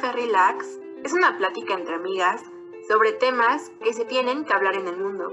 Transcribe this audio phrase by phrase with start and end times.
[0.00, 2.42] café relax es una plática entre amigas
[2.88, 5.30] sobre temas que se tienen que hablar en el mundo.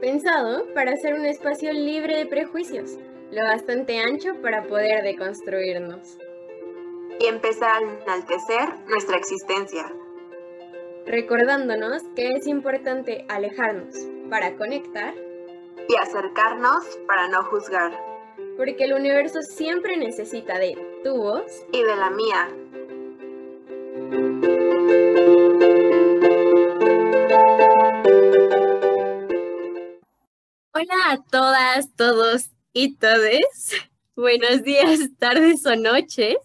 [0.00, 2.96] Pensado para ser un espacio libre de prejuicios,
[3.30, 6.18] lo bastante ancho para poder deconstruirnos.
[7.18, 9.92] Y empezar a enaltecer nuestra existencia.
[11.06, 13.94] Recordándonos que es importante alejarnos
[14.30, 15.14] para conectar
[15.88, 17.92] y acercarnos para no juzgar.
[18.56, 20.72] Porque el universo siempre necesita de
[21.04, 22.48] tu voz y de la mía.
[24.10, 24.24] Hola
[31.10, 33.72] a todas, todos y todes.
[34.16, 36.36] Buenos días, tardes o noches.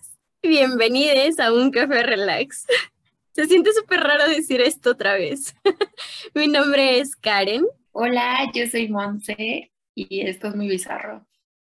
[0.44, 2.68] Bienvenidos a un café relax.
[3.32, 5.56] Se siente súper raro decir esto otra vez.
[6.36, 7.66] Mi nombre es Karen.
[7.94, 11.26] Hola, yo soy Monse y esto es muy bizarro.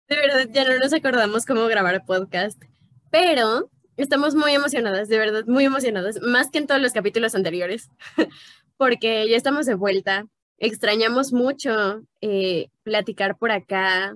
[0.08, 2.64] De verdad, ya no nos acordamos cómo grabar podcast,
[3.10, 3.70] pero
[4.04, 7.90] estamos muy emocionadas, de verdad, muy emocionadas, más que en todos los capítulos anteriores,
[8.78, 10.26] porque ya estamos de vuelta.
[10.58, 14.16] Extrañamos mucho eh, platicar por acá,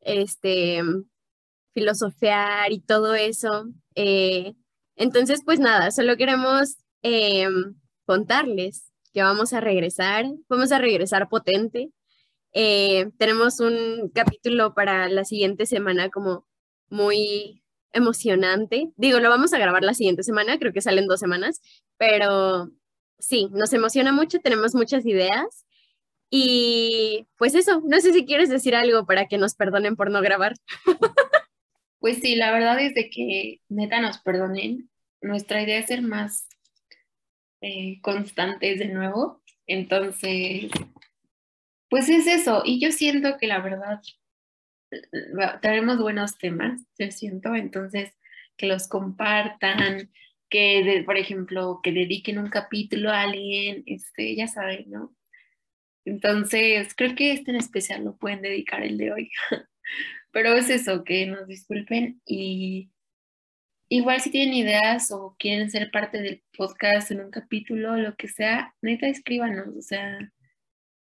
[0.00, 0.82] este,
[1.74, 3.66] filosofear y todo eso.
[3.94, 4.54] Eh,
[4.96, 7.48] entonces, pues nada, solo queremos eh,
[8.06, 11.90] contarles que vamos a regresar, vamos a regresar potente.
[12.52, 16.46] tenemos un capítulo para la siguiente semana como
[16.88, 17.61] muy
[17.92, 18.90] emocionante.
[18.96, 21.60] Digo, lo vamos a grabar la siguiente semana, creo que salen dos semanas,
[21.98, 22.70] pero
[23.18, 25.66] sí, nos emociona mucho, tenemos muchas ideas.
[26.30, 30.20] Y pues eso, no sé si quieres decir algo para que nos perdonen por no
[30.20, 30.54] grabar.
[32.02, 34.90] Pues sí, la verdad es de que neta nos perdonen.
[35.20, 36.48] Nuestra idea es ser más
[37.60, 39.40] eh, constantes de nuevo.
[39.68, 40.68] Entonces,
[41.88, 42.62] pues es eso.
[42.64, 44.00] Y yo siento que la verdad
[45.60, 48.12] traemos buenos temas, yo siento, entonces
[48.56, 50.10] que los compartan,
[50.48, 55.14] que, por ejemplo, que dediquen un capítulo a alguien, este, ya saben, ¿no?
[56.04, 59.30] Entonces, creo que este en especial lo pueden dedicar el de hoy.
[60.32, 62.90] Pero es eso, que nos disculpen y
[63.88, 68.28] igual si tienen ideas o quieren ser parte del podcast en un capítulo, lo que
[68.28, 70.32] sea, neta escríbanos, o sea,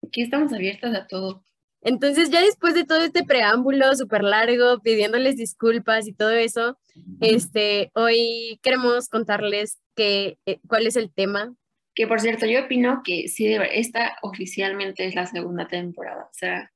[0.07, 1.45] aquí estamos abiertos a todo.
[1.83, 6.79] Entonces, ya después de todo este preámbulo súper largo, pidiéndoles disculpas y todo eso,
[7.21, 11.55] este, hoy queremos contarles que, eh, cuál es el tema.
[11.95, 16.25] Que por cierto, yo opino que sí, esta oficialmente es la segunda temporada.
[16.25, 16.71] O sea,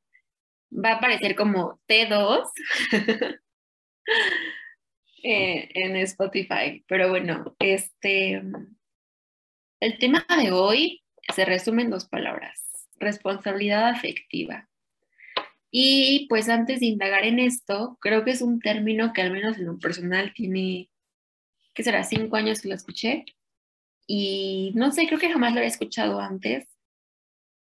[0.72, 2.48] va a aparecer como T2
[5.22, 6.84] eh, en Spotify.
[6.86, 8.42] Pero bueno, este,
[9.80, 11.02] el tema de hoy
[11.34, 12.88] se resume en dos palabras.
[12.98, 14.69] Responsabilidad afectiva.
[15.70, 19.56] Y pues antes de indagar en esto, creo que es un término que al menos
[19.56, 20.90] en lo personal tiene,
[21.74, 22.02] ¿qué será?
[22.02, 23.24] Cinco años que lo escuché.
[24.06, 26.66] Y no sé, creo que jamás lo había escuchado antes,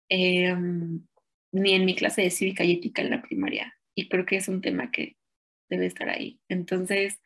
[0.10, 1.06] em,
[1.52, 3.76] ni en mi clase de cívica y ética en la primaria.
[3.96, 5.16] Y creo que es un tema que
[5.70, 6.40] debe estar ahí.
[6.50, 7.20] Entonces,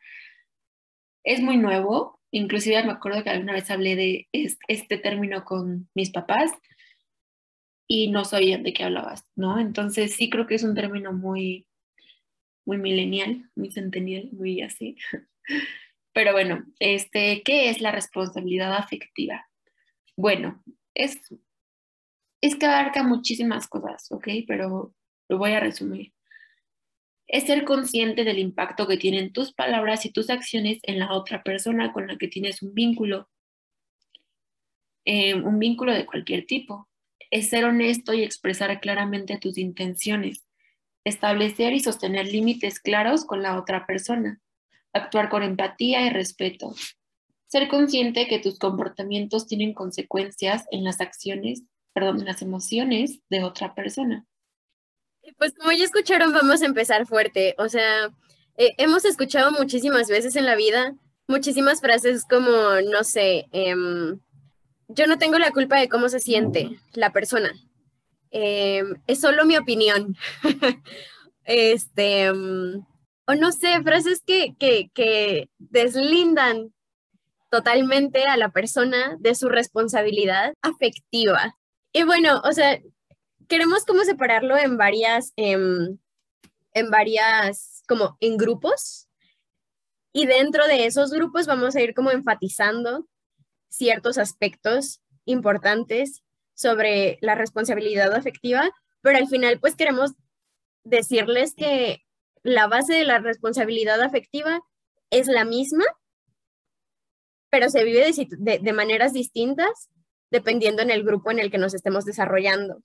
[1.24, 2.20] es muy nuevo.
[2.30, 6.52] Inclusive me acuerdo que alguna vez hablé de este término con mis papás
[7.86, 9.58] y no sabían de qué hablabas, ¿no?
[9.58, 11.66] Entonces sí creo que es un término muy,
[12.64, 14.96] muy millennial, muy centennial, muy así.
[16.12, 19.48] Pero bueno, este, ¿qué es la responsabilidad afectiva?
[20.16, 20.62] Bueno,
[20.94, 21.20] es,
[22.40, 24.28] es que abarca muchísimas cosas, ¿ok?
[24.46, 24.94] Pero
[25.28, 26.12] lo voy a resumir.
[27.26, 31.42] Es ser consciente del impacto que tienen tus palabras y tus acciones en la otra
[31.42, 33.28] persona con la que tienes un vínculo.
[35.06, 36.88] Eh, un vínculo de cualquier tipo
[37.34, 40.46] es ser honesto y expresar claramente tus intenciones,
[41.02, 44.40] establecer y sostener límites claros con la otra persona,
[44.92, 46.76] actuar con empatía y respeto,
[47.48, 53.42] ser consciente que tus comportamientos tienen consecuencias en las acciones, perdón, en las emociones de
[53.42, 54.24] otra persona.
[55.36, 57.56] Pues como ya escucharon, vamos a empezar fuerte.
[57.58, 58.14] O sea,
[58.56, 60.94] eh, hemos escuchado muchísimas veces en la vida
[61.26, 62.48] muchísimas frases como,
[62.92, 63.74] no sé, eh,
[64.88, 67.52] yo no tengo la culpa de cómo se siente la persona.
[68.30, 70.16] Em, es solo mi opinión.
[71.44, 72.86] este, mm,
[73.26, 76.72] o no sé, frases que, que, que deslindan
[77.50, 81.56] totalmente a la persona de su responsabilidad afectiva.
[81.92, 82.80] Y bueno, o sea,
[83.48, 85.98] queremos como separarlo en varias, em,
[86.72, 89.08] en varias, como en grupos.
[90.12, 93.06] Y dentro de esos grupos vamos a ir como enfatizando
[93.76, 96.22] ciertos aspectos importantes
[96.54, 98.70] sobre la responsabilidad afectiva,
[99.02, 100.12] pero al final pues queremos
[100.84, 102.04] decirles que
[102.42, 104.60] la base de la responsabilidad afectiva
[105.10, 105.84] es la misma,
[107.50, 109.90] pero se vive de, de maneras distintas
[110.30, 112.82] dependiendo en el grupo en el que nos estemos desarrollando.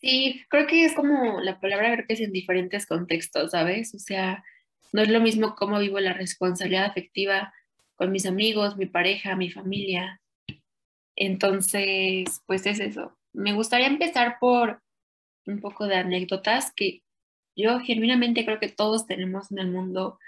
[0.00, 3.94] Sí, creo que es como la palabra, creo que es en diferentes contextos, ¿sabes?
[3.94, 4.44] O sea,
[4.92, 7.52] no es lo mismo cómo vivo la responsabilidad afectiva
[7.96, 10.20] con mis amigos, mi pareja, mi familia.
[11.16, 13.16] Entonces, pues es eso.
[13.32, 14.82] Me gustaría empezar por
[15.46, 17.02] un poco de anécdotas que
[17.56, 20.18] yo genuinamente creo que todos tenemos en el mundo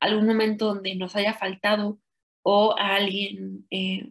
[0.00, 2.00] algún momento donde nos haya faltado
[2.42, 4.10] o alguien eh,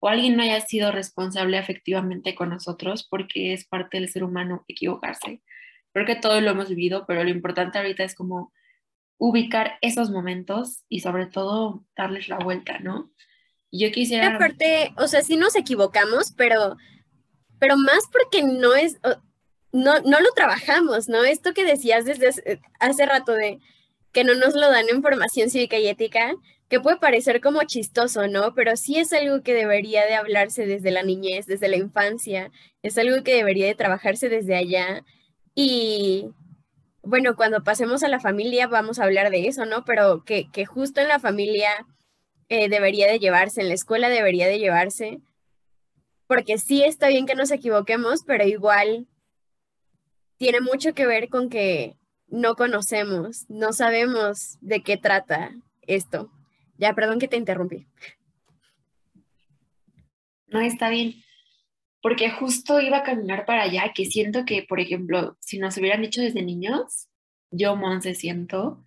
[0.00, 4.64] o alguien no haya sido responsable afectivamente con nosotros porque es parte del ser humano
[4.68, 5.42] equivocarse.
[5.92, 8.52] Creo que todos lo hemos vivido, pero lo importante ahorita es como
[9.18, 13.10] ubicar esos momentos y sobre todo darles la vuelta, ¿no?
[13.70, 14.36] Yo quisiera...
[14.36, 16.76] Aparte, o sea, sí nos equivocamos, pero,
[17.58, 18.98] pero más porque no es,
[19.72, 21.24] no, no lo trabajamos, ¿no?
[21.24, 23.58] Esto que decías desde hace rato de
[24.12, 26.34] que no nos lo dan en formación cívica y ética,
[26.68, 28.54] que puede parecer como chistoso, ¿no?
[28.54, 32.50] Pero sí es algo que debería de hablarse desde la niñez, desde la infancia,
[32.82, 35.04] es algo que debería de trabajarse desde allá.
[35.54, 36.26] Y
[37.02, 39.84] bueno, cuando pasemos a la familia vamos a hablar de eso, ¿no?
[39.84, 41.70] Pero que, justo en la familia
[42.48, 45.20] eh, debería de llevarse, en la escuela debería de llevarse,
[46.26, 49.06] porque sí está bien que nos equivoquemos, pero igual
[50.36, 51.96] tiene mucho que ver con que
[52.26, 55.52] no conocemos, no sabemos de qué trata
[55.82, 56.30] esto.
[56.76, 57.86] Ya, perdón que te interrumpí.
[60.46, 61.14] No, está bien.
[62.00, 66.02] Porque justo iba a caminar para allá, que siento que, por ejemplo, si nos hubieran
[66.02, 67.08] dicho desde niños,
[67.50, 68.82] yo, Monse, siento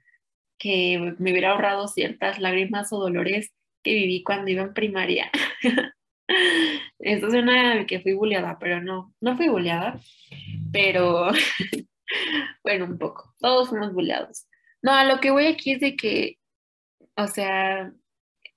[0.58, 3.52] que me hubiera ahorrado ciertas lágrimas o dolores
[3.84, 5.32] que viví cuando iba en primaria.
[7.00, 10.00] Esto suena que fui bulleada, pero no, no fui bulleada,
[10.72, 11.32] pero
[12.64, 13.34] bueno, un poco.
[13.40, 14.48] Todos fuimos bulleados.
[14.82, 16.38] No, a lo que voy aquí es de que
[17.16, 17.94] o sea,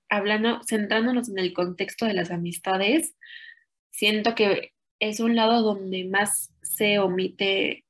[0.09, 3.15] hablando, centrándonos en el contexto de las amistades,
[3.95, 7.85] siento que es un lado donde más se omite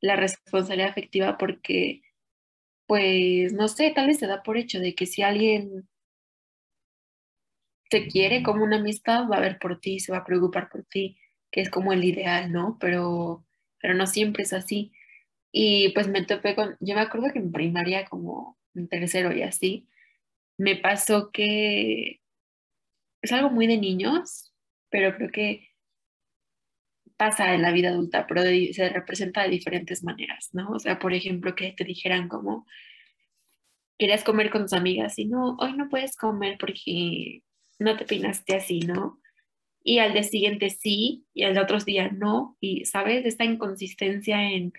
[0.00, 2.02] la responsabilidad afectiva porque,
[2.86, 5.88] pues, no sé, tal vez se da por hecho de que si alguien
[7.90, 10.84] te quiere como una amistad, va a ver por ti, se va a preocupar por
[10.84, 11.16] ti,
[11.52, 12.76] que es como el ideal, ¿no?
[12.80, 13.44] Pero,
[13.80, 14.92] pero no siempre es así.
[15.52, 19.42] Y pues me topé con, yo me acuerdo que en primaria, como en tercero y
[19.42, 19.88] así,
[20.58, 22.20] me pasó que
[23.22, 24.53] es algo muy de niños,
[24.94, 25.70] pero creo que
[27.16, 30.70] pasa en la vida adulta, pero se representa de diferentes maneras, ¿no?
[30.70, 32.64] O sea, por ejemplo, que te dijeran como,
[33.98, 37.42] querías comer con tus amigas y no, hoy no puedes comer porque
[37.80, 39.20] no te peinaste así, ¿no?
[39.82, 44.72] Y al día siguiente sí, y al otro día no, y sabes, esta inconsistencia en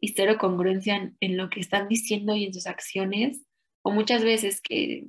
[0.00, 3.46] y cero congruencia en, en lo que están diciendo y en sus acciones,
[3.82, 5.06] o muchas veces que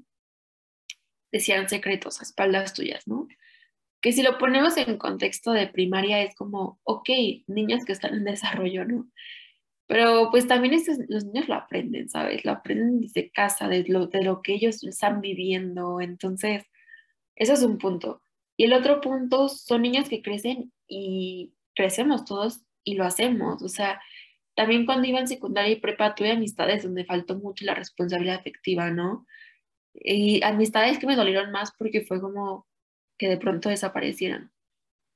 [1.31, 3.27] decían secretos a espaldas tuyas, ¿no?
[4.01, 7.09] Que si lo ponemos en contexto de primaria es como, ok,
[7.47, 9.09] niños que están en desarrollo, ¿no?
[9.87, 12.45] Pero pues también los niños lo aprenden, ¿sabes?
[12.45, 15.99] Lo aprenden desde casa, de lo, de lo que ellos están viviendo.
[15.99, 16.63] Entonces,
[17.35, 18.21] eso es un punto.
[18.55, 23.63] Y el otro punto son niños que crecen y crecemos todos y lo hacemos.
[23.63, 24.01] O sea,
[24.53, 28.91] también cuando iba en secundaria y prepa tuve amistades donde faltó mucho la responsabilidad afectiva,
[28.91, 29.25] ¿no?
[29.93, 32.67] Y amistades que me dolieron más porque fue como
[33.19, 34.51] que de pronto desaparecieran.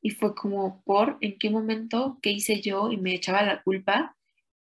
[0.03, 2.19] Y fue como, ¿por en qué momento?
[2.21, 2.91] ¿Qué hice yo?
[2.91, 4.15] Y me echaba la culpa.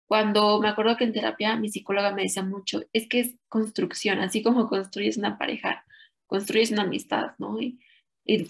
[0.06, 4.20] Cuando me acuerdo que en terapia mi psicóloga me decía mucho, es que es construcción,
[4.20, 5.86] así como construyes una pareja,
[6.26, 7.60] construyes una amistad, ¿no?
[7.60, 7.80] Y,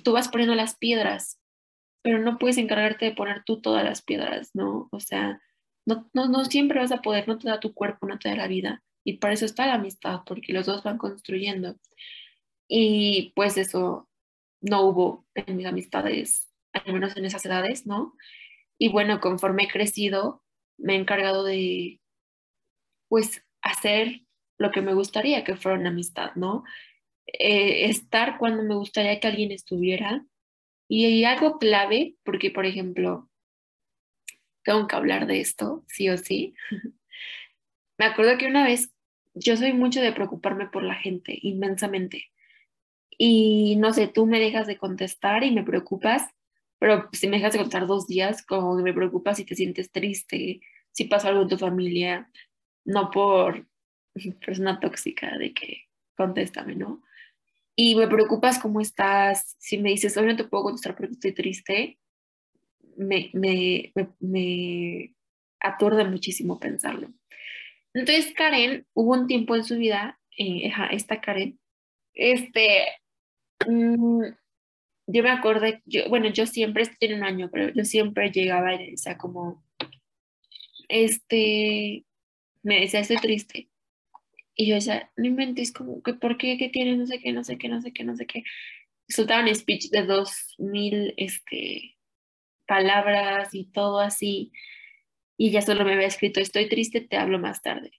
[0.04, 1.40] tú vas poniendo las piedras,
[2.02, 4.88] pero no puedes encargarte de poner tú todas las piedras, ¿no?
[4.92, 5.40] O sea,
[5.86, 8.36] no, no, no siempre vas a poder, no te da tu cuerpo, no te da
[8.36, 8.82] la vida.
[9.04, 11.76] Y para eso está la amistad, porque los dos van construyendo.
[12.68, 14.08] Y pues eso
[14.62, 18.14] no hubo en mis amistades, al menos en esas edades, ¿no?
[18.78, 20.42] Y bueno, conforme he crecido,
[20.78, 22.00] me he encargado de,
[23.08, 24.22] pues, hacer
[24.58, 26.64] lo que me gustaría que fuera una amistad, ¿no?
[27.26, 30.24] Eh, estar cuando me gustaría que alguien estuviera.
[30.88, 33.30] Y, y algo clave, porque, por ejemplo,
[34.64, 36.54] tengo que hablar de esto, sí o sí.
[37.98, 38.92] me acuerdo que una vez,
[39.34, 42.31] yo soy mucho de preocuparme por la gente, inmensamente.
[43.18, 46.28] Y no sé, tú me dejas de contestar y me preocupas,
[46.78, 49.92] pero si me dejas de contar dos días, como que me preocupas si te sientes
[49.92, 52.30] triste, si pasa algo en tu familia,
[52.84, 53.66] no por
[54.44, 55.84] persona tóxica de que
[56.16, 57.02] contéstame, ¿no?
[57.74, 61.32] Y me preocupas cómo estás, si me dices, hoy no te puedo contestar porque estoy
[61.32, 61.98] triste,
[62.96, 65.14] me, me, me,
[65.58, 67.08] aturde muchísimo pensarlo.
[67.94, 71.58] Entonces Karen, hubo un tiempo en su vida, eh, esta Karen,
[72.14, 72.88] este,
[73.66, 74.24] Mm,
[75.06, 78.92] yo me acuerdo, yo, bueno, yo siempre, tiene un año, pero yo siempre llegaba y
[78.92, 79.64] decía como,
[80.88, 82.04] este,
[82.62, 83.68] me decía, estoy triste.
[84.54, 86.58] Y yo decía, no inventes, como que, ¿por qué?
[86.58, 86.98] ¿Qué tienes?
[86.98, 88.44] No sé qué, no sé qué, no sé qué, no sé qué.
[89.08, 91.96] Soltaban speech de dos mil, este,
[92.66, 94.52] palabras y todo así.
[95.36, 97.92] Y ya solo me había escrito, estoy triste, te hablo más tarde.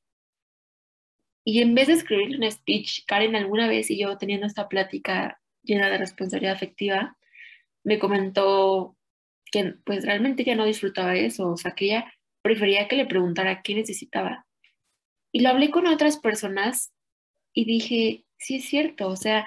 [1.46, 5.42] Y en vez de escribir un speech, Karen alguna vez y yo teniendo esta plática
[5.64, 7.18] llena de responsabilidad afectiva,
[7.84, 8.96] me comentó
[9.52, 13.62] que pues realmente ya no disfrutaba eso, o sea, que ella prefería que le preguntara
[13.62, 14.46] qué necesitaba.
[15.32, 16.94] Y lo hablé con otras personas
[17.54, 19.46] y dije, sí es cierto, o sea,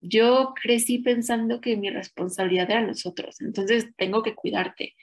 [0.00, 4.94] yo crecí pensando que mi responsabilidad era nosotros, entonces tengo que cuidarte.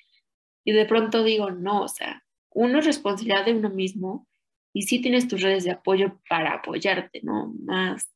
[0.64, 4.28] Y de pronto digo, no, o sea, uno es responsabilidad de uno mismo
[4.74, 7.54] y sí tienes tus redes de apoyo para apoyarte, ¿no?
[7.60, 8.15] Más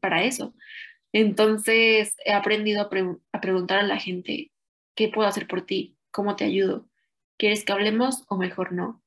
[0.00, 0.54] para eso.
[1.12, 4.50] Entonces he aprendido a, preguntar a la gente,
[4.96, 5.96] ¿qué puedo hacer por ti?
[6.10, 6.88] ¿Cómo te ayudo?
[7.38, 9.02] ¿Quieres que hablemos o mejor no?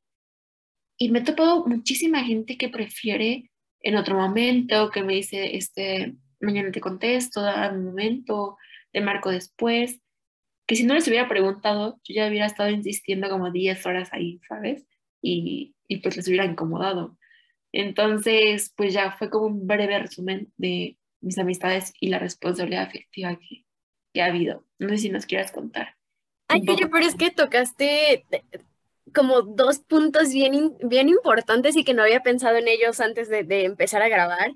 [0.97, 6.15] Y me he topado muchísima gente que prefiere en otro momento, que me dice, este,
[6.39, 8.57] mañana te contesto, da un momento,
[8.91, 10.01] te marco después,
[10.65, 14.39] que si no les hubiera preguntado, yo ya hubiera estado insistiendo como 10 horas ahí,
[14.47, 14.85] ¿sabes?
[15.21, 17.17] Y, y pues les hubiera incomodado.
[17.71, 23.37] Entonces, pues ya fue como un breve resumen de mis amistades y la responsabilidad afectiva
[23.37, 23.65] que,
[24.13, 24.65] que ha habido.
[24.79, 25.95] No sé si nos quieras contar.
[26.47, 28.25] Ay, oye, pero es que tocaste
[29.13, 33.43] como dos puntos bien, bien importantes y que no había pensado en ellos antes de,
[33.43, 34.51] de empezar a grabar.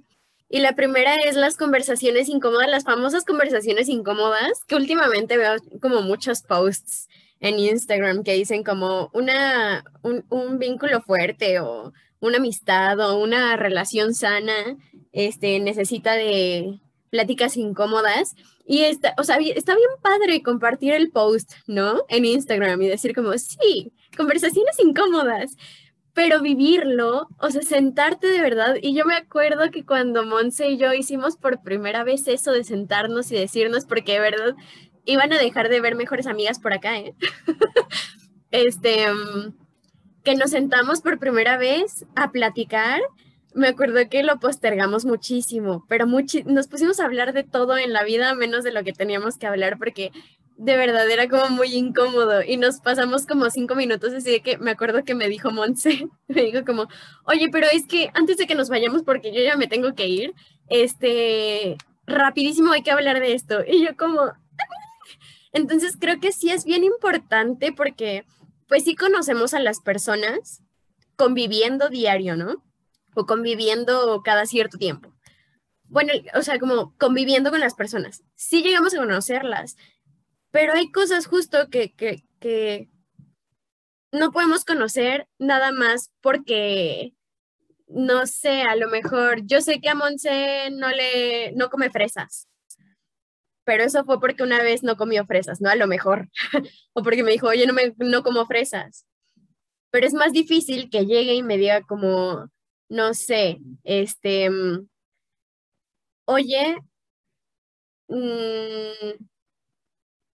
[0.49, 6.01] Y la primera es las conversaciones incómodas, las famosas conversaciones incómodas, que últimamente veo como
[6.01, 7.07] muchos posts
[7.39, 13.57] en Instagram que dicen como una, un, un vínculo fuerte o una amistad o una
[13.57, 14.77] relación sana
[15.11, 18.35] este, necesita de pláticas incómodas.
[18.65, 22.03] Y está, o sea, está bien padre compartir el post, ¿no?
[22.07, 25.55] En Instagram y decir como, sí, conversaciones incómodas,
[26.13, 28.75] pero vivirlo, o sea, sentarte de verdad.
[28.81, 32.63] Y yo me acuerdo que cuando Monse y yo hicimos por primera vez eso de
[32.63, 34.55] sentarnos y decirnos, porque de verdad
[35.05, 37.15] iban a dejar de ver mejores amigas por acá, ¿eh?
[38.51, 39.60] este, mm,
[40.23, 43.01] que nos sentamos por primera vez a platicar
[43.53, 48.03] me acuerdo que lo postergamos muchísimo, pero nos pusimos a hablar de todo en la
[48.03, 50.11] vida menos de lo que teníamos que hablar porque
[50.57, 54.57] de verdad era como muy incómodo y nos pasamos como cinco minutos así de que
[54.57, 56.87] me acuerdo que me dijo Monse, me dijo como,
[57.25, 60.07] oye, pero es que antes de que nos vayamos porque yo ya me tengo que
[60.07, 60.33] ir,
[60.69, 63.61] este, rapidísimo hay que hablar de esto.
[63.67, 64.31] Y yo como,
[65.51, 68.23] entonces creo que sí es bien importante porque
[68.71, 70.63] pues sí conocemos a las personas
[71.17, 72.63] conviviendo diario, ¿no?
[73.15, 75.13] o conviviendo cada cierto tiempo.
[75.83, 78.23] Bueno, o sea, como conviviendo con las personas.
[78.35, 79.75] Sí llegamos a conocerlas,
[80.51, 82.89] pero hay cosas justo que, que, que
[84.11, 87.13] no podemos conocer nada más porque,
[87.87, 92.47] no sé, a lo mejor, yo sé que a Monse no le, no come fresas,
[93.63, 95.69] pero eso fue porque una vez no comió fresas, ¿no?
[95.69, 96.29] A lo mejor.
[96.93, 99.05] o porque me dijo, oye, no, me, no como fresas.
[99.91, 102.49] Pero es más difícil que llegue y me diga como,
[102.89, 104.87] no sé, este, mm,
[106.25, 106.77] oye,
[108.07, 109.25] mm,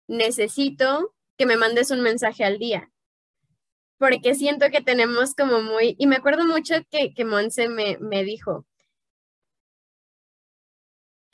[0.08, 2.92] necesito que me mandes un mensaje al día,
[3.98, 8.24] porque siento que tenemos como muy, y me acuerdo mucho que, que Monse me, me
[8.24, 8.66] dijo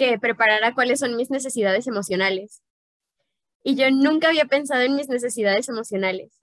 [0.01, 2.63] que preparara cuáles son mis necesidades emocionales.
[3.63, 6.41] Y yo nunca había pensado en mis necesidades emocionales.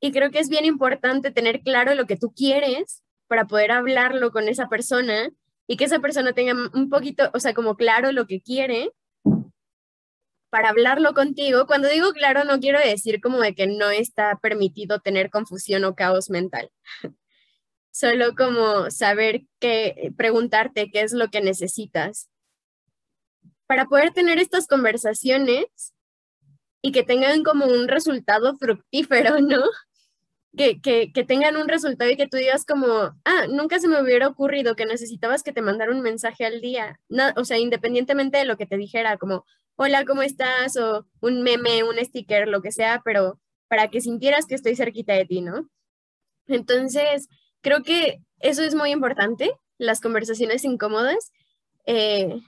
[0.00, 4.32] Y creo que es bien importante tener claro lo que tú quieres para poder hablarlo
[4.32, 5.28] con esa persona
[5.66, 8.90] y que esa persona tenga un poquito, o sea, como claro lo que quiere
[10.48, 11.66] para hablarlo contigo.
[11.66, 15.94] Cuando digo claro, no quiero decir como de que no está permitido tener confusión o
[15.94, 16.70] caos mental.
[17.90, 22.30] Solo como saber qué, preguntarte qué es lo que necesitas
[23.66, 25.94] para poder tener estas conversaciones
[26.82, 29.62] y que tengan como un resultado fructífero, ¿no?
[30.56, 32.86] que, que, que, tengan un resultado y que tú digas como,
[33.24, 37.00] ah, nunca se me hubiera ocurrido que necesitabas que te mandara un mensaje al día.
[37.08, 40.76] No, o sea, independientemente de lo que te dijera, como, hola, ¿cómo estás?
[40.76, 45.14] O un meme, un sticker, lo que sea, pero para que sintieras que estoy cerquita
[45.14, 45.68] de ti, ¿no?
[46.46, 47.28] Entonces,
[47.62, 51.32] creo que eso es muy importante, las conversaciones incómodas,
[51.86, 52.40] eh,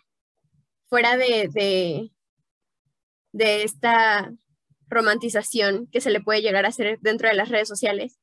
[0.88, 2.11] fuera de,
[3.33, 4.33] de, esta
[4.88, 8.19] romantización que se le puede llegar a hacer dentro de las redes sociales.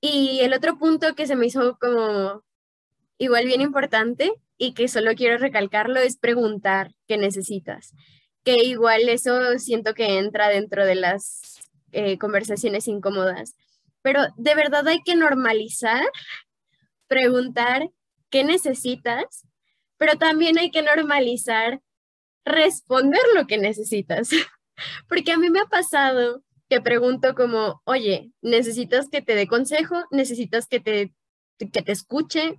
[0.00, 2.44] Y el otro punto que se me hizo como
[3.18, 7.94] igual bien importante y que solo quiero recalcarlo es preguntar qué necesitas.
[8.44, 11.60] Que igual eso siento que entra dentro de las
[11.92, 13.54] eh, conversaciones incómodas.
[14.02, 16.06] Pero de verdad hay que normalizar,
[17.06, 17.90] preguntar
[18.30, 19.44] qué necesitas,
[19.98, 21.80] pero también hay que normalizar
[22.44, 24.30] responder lo que necesitas.
[25.08, 29.96] Porque a mí me ha pasado que pregunto como, oye, ¿necesitas que te dé consejo?
[30.10, 31.14] ¿Necesitas que te,
[31.58, 32.58] que te escuche?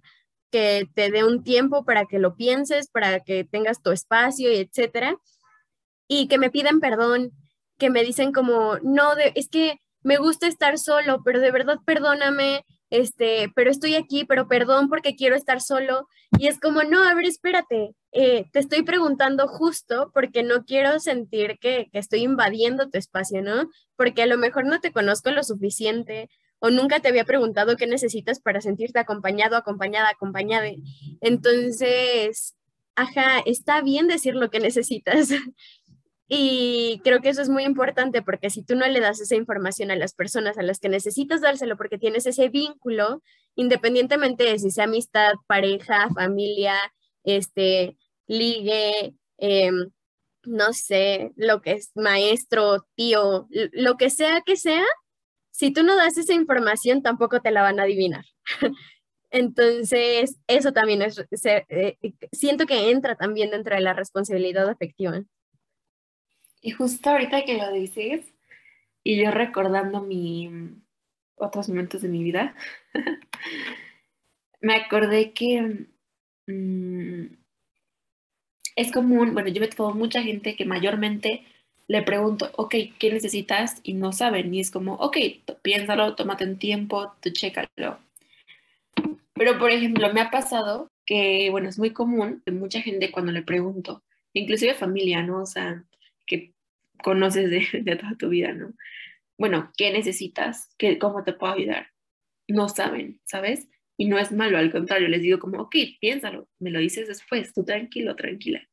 [0.51, 4.57] que te dé un tiempo para que lo pienses, para que tengas tu espacio y
[4.57, 5.17] etcétera.
[6.07, 7.31] Y que me piden perdón,
[7.77, 12.65] que me dicen como, no, es que me gusta estar solo, pero de verdad perdóname,
[12.89, 16.07] este, pero estoy aquí, pero perdón porque quiero estar solo.
[16.37, 20.99] Y es como, no, a ver, espérate, eh, te estoy preguntando justo porque no quiero
[20.99, 23.69] sentir que, que estoy invadiendo tu espacio, ¿no?
[23.95, 26.29] Porque a lo mejor no te conozco lo suficiente
[26.59, 30.67] o nunca te había preguntado qué necesitas para sentirte acompañado, acompañada, acompañada.
[31.21, 32.55] Entonces,
[32.95, 35.29] ajá, está bien decir lo que necesitas.
[36.31, 39.89] Y creo que eso es muy importante porque si tú no le das esa información
[39.89, 43.23] a las personas a las que necesitas dárselo porque tienes ese vínculo,
[43.55, 46.75] independientemente de si sea amistad, pareja, familia,
[47.23, 49.89] este, ligue, em,
[50.43, 54.85] no sé, lo que es maestro, tío, lo que sea que sea,
[55.51, 58.25] si tú no das esa información, tampoco te la van a adivinar.
[59.31, 61.97] Entonces, eso también es, eh,
[62.31, 65.23] siento que entra también dentro de la responsabilidad afectiva.
[66.61, 68.33] Y justo ahorita que lo dices,
[69.03, 70.49] y yo recordando mi,
[71.35, 72.55] otros momentos de mi vida,
[74.61, 75.87] me acordé que
[76.47, 77.25] mm,
[78.75, 81.45] es común, bueno, yo me mucha gente que mayormente
[81.89, 83.81] le pregunto, ok, ¿qué necesitas?
[83.83, 84.53] Y no saben.
[84.53, 85.17] Y es como, ok,
[85.63, 87.99] piénsalo, tómate un tiempo, tú chécalo.
[89.33, 93.31] Pero, por ejemplo, me ha pasado que, bueno, es muy común que mucha gente cuando
[93.31, 95.41] le pregunto, inclusive familia, ¿no?
[95.41, 95.83] O sea,
[97.03, 98.73] conoces de, de toda tu vida, ¿no?
[99.37, 100.73] Bueno, ¿qué necesitas?
[100.77, 101.87] ¿Qué, ¿Cómo te puedo ayudar?
[102.47, 103.69] No saben, ¿sabes?
[103.97, 107.53] Y no es malo, al contrario, les digo como, ok, piénsalo, me lo dices después,
[107.53, 108.67] tú tranquilo, tranquila.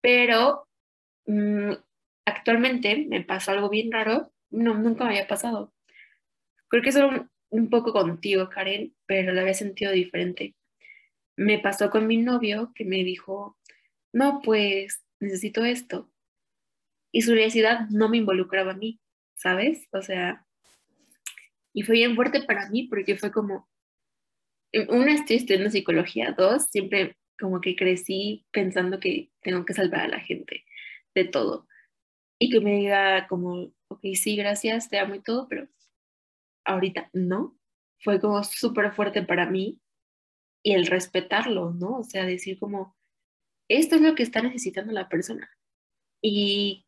[0.00, 0.68] Pero
[1.26, 1.72] mm,
[2.24, 5.72] actualmente me pasó algo bien raro, no, nunca me había pasado.
[6.68, 10.54] Creo que es un, un poco contigo, Karen, pero lo había sentido diferente.
[11.36, 13.58] Me pasó con mi novio que me dijo,
[14.12, 16.10] no, pues necesito esto.
[17.12, 19.00] Y su necesidad no me involucraba a mí,
[19.34, 19.86] ¿sabes?
[19.92, 20.46] O sea,
[21.72, 23.68] y fue bien fuerte para mí porque fue como,
[24.88, 30.08] una, estoy estudiando psicología, dos, siempre como que crecí pensando que tengo que salvar a
[30.08, 30.64] la gente
[31.14, 31.66] de todo
[32.38, 35.68] y que me diga como, ok, sí, gracias, te amo y todo, pero
[36.64, 37.58] ahorita no.
[38.00, 39.80] Fue como súper fuerte para mí
[40.62, 41.98] y el respetarlo, ¿no?
[41.98, 42.96] O sea, decir como,
[43.68, 45.50] esto es lo que está necesitando la persona.
[46.22, 46.85] Y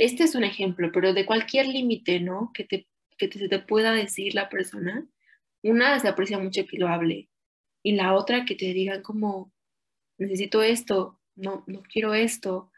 [0.00, 2.50] este es un ejemplo, pero de cualquier límite, ¿no?
[2.54, 5.06] Que, te, que te, se te pueda decir la persona,
[5.62, 7.28] una se aprecia mucho que lo hable
[7.82, 9.52] y la otra que te digan como,
[10.18, 12.72] necesito esto, no, no quiero esto,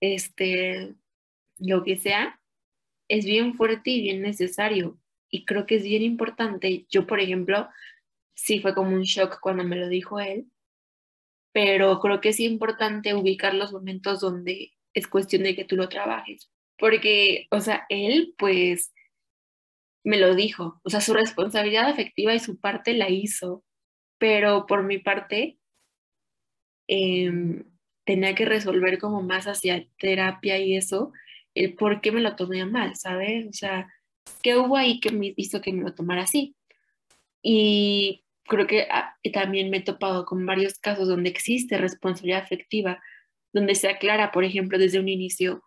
[0.00, 0.94] este,
[1.58, 2.40] lo que sea,
[3.08, 5.00] es bien fuerte y bien necesario.
[5.30, 6.86] Y creo que es bien importante.
[6.90, 7.68] Yo, por ejemplo,
[8.34, 10.50] sí fue como un shock cuando me lo dijo él,
[11.52, 15.88] pero creo que es importante ubicar los momentos donde es cuestión de que tú lo
[15.88, 16.50] trabajes.
[16.78, 18.92] Porque, o sea, él pues
[20.04, 23.64] me lo dijo, o sea, su responsabilidad afectiva y su parte la hizo,
[24.18, 25.58] pero por mi parte
[26.88, 27.64] em,
[28.04, 31.12] tenía que resolver como más hacia terapia y eso,
[31.54, 33.46] el por qué me lo tomé mal, ¿sabes?
[33.48, 33.92] O sea,
[34.42, 36.56] ¿qué hubo ahí que me hizo que me lo tomara así?
[37.42, 43.02] Y creo que ah, también me he topado con varios casos donde existe responsabilidad afectiva,
[43.52, 45.62] donde se aclara, por ejemplo, desde un inicio,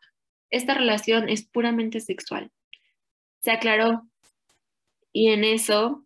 [0.52, 2.52] esta relación es puramente sexual.
[3.42, 4.08] Se aclaró
[5.12, 6.06] y en eso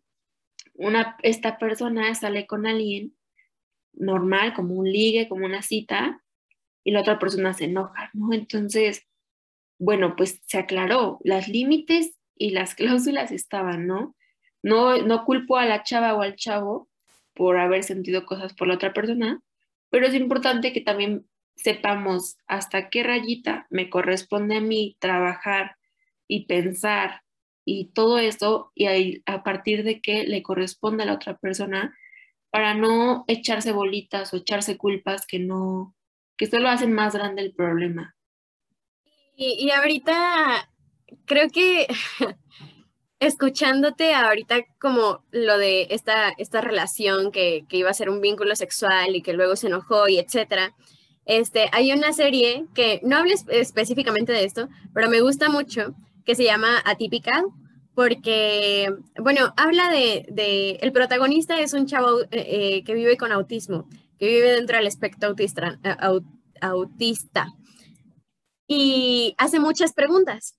[0.74, 3.16] una, esta persona sale con alguien
[3.94, 6.22] normal, como un ligue, como una cita,
[6.84, 8.34] y la otra persona se enoja, ¿no?
[8.34, 9.08] Entonces,
[9.80, 14.16] bueno, pues se aclaró, las límites y las cláusulas estaban, ¿no?
[14.62, 16.90] No, no culpo a la chava o al chavo
[17.34, 19.42] por haber sentido cosas por la otra persona,
[19.90, 25.78] pero es importante que también sepamos hasta qué rayita me corresponde a mí trabajar
[26.28, 27.22] y pensar
[27.65, 31.96] y todo eso y a partir de qué le corresponde a la otra persona
[32.52, 35.96] para no echarse bolitas o echarse culpas que no
[36.38, 38.15] que solo hacen más grande el problema.
[39.38, 40.70] Y, ahorita
[41.26, 41.88] creo que
[43.20, 48.56] escuchándote ahorita como lo de esta, esta relación que, que, iba a ser un vínculo
[48.56, 50.74] sexual y que luego se enojó y etcétera,
[51.26, 56.36] este, hay una serie que no habla específicamente de esto, pero me gusta mucho, que
[56.36, 57.46] se llama Atypical,
[57.94, 63.88] porque, bueno, habla de, el protagonista es un chavo eh, eh, que vive con autismo,
[64.20, 65.80] que vive dentro del espectro autista,
[66.62, 67.54] autista
[68.68, 70.58] y hace muchas preguntas.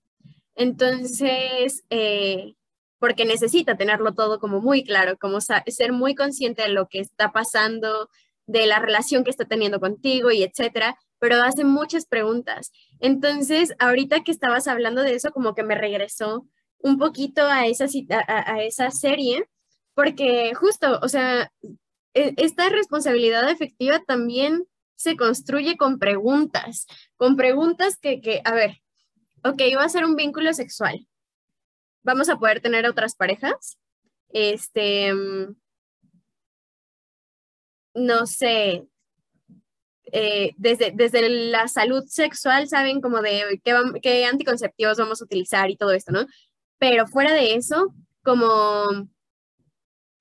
[0.55, 2.55] Entonces, eh,
[2.99, 7.31] porque necesita tenerlo todo como muy claro, como ser muy consciente de lo que está
[7.31, 8.09] pasando,
[8.47, 12.71] de la relación que está teniendo contigo y etcétera, pero hace muchas preguntas.
[12.99, 16.47] Entonces, ahorita que estabas hablando de eso, como que me regresó
[16.79, 17.85] un poquito a esa,
[18.27, 19.47] a, a esa serie,
[19.93, 21.51] porque justo, o sea,
[22.13, 28.77] e, esta responsabilidad efectiva también se construye con preguntas, con preguntas que, que, a ver,
[29.43, 31.07] ok, va a ser un vínculo sexual.
[32.03, 33.77] Vamos a poder tener otras parejas.
[34.29, 35.13] Este,
[37.97, 38.87] no sé,
[40.11, 45.69] eh, desde, desde la salud sexual saben como de qué, qué anticonceptivos vamos a utilizar
[45.69, 46.25] y todo esto, ¿no?
[46.77, 49.09] Pero fuera de eso, como,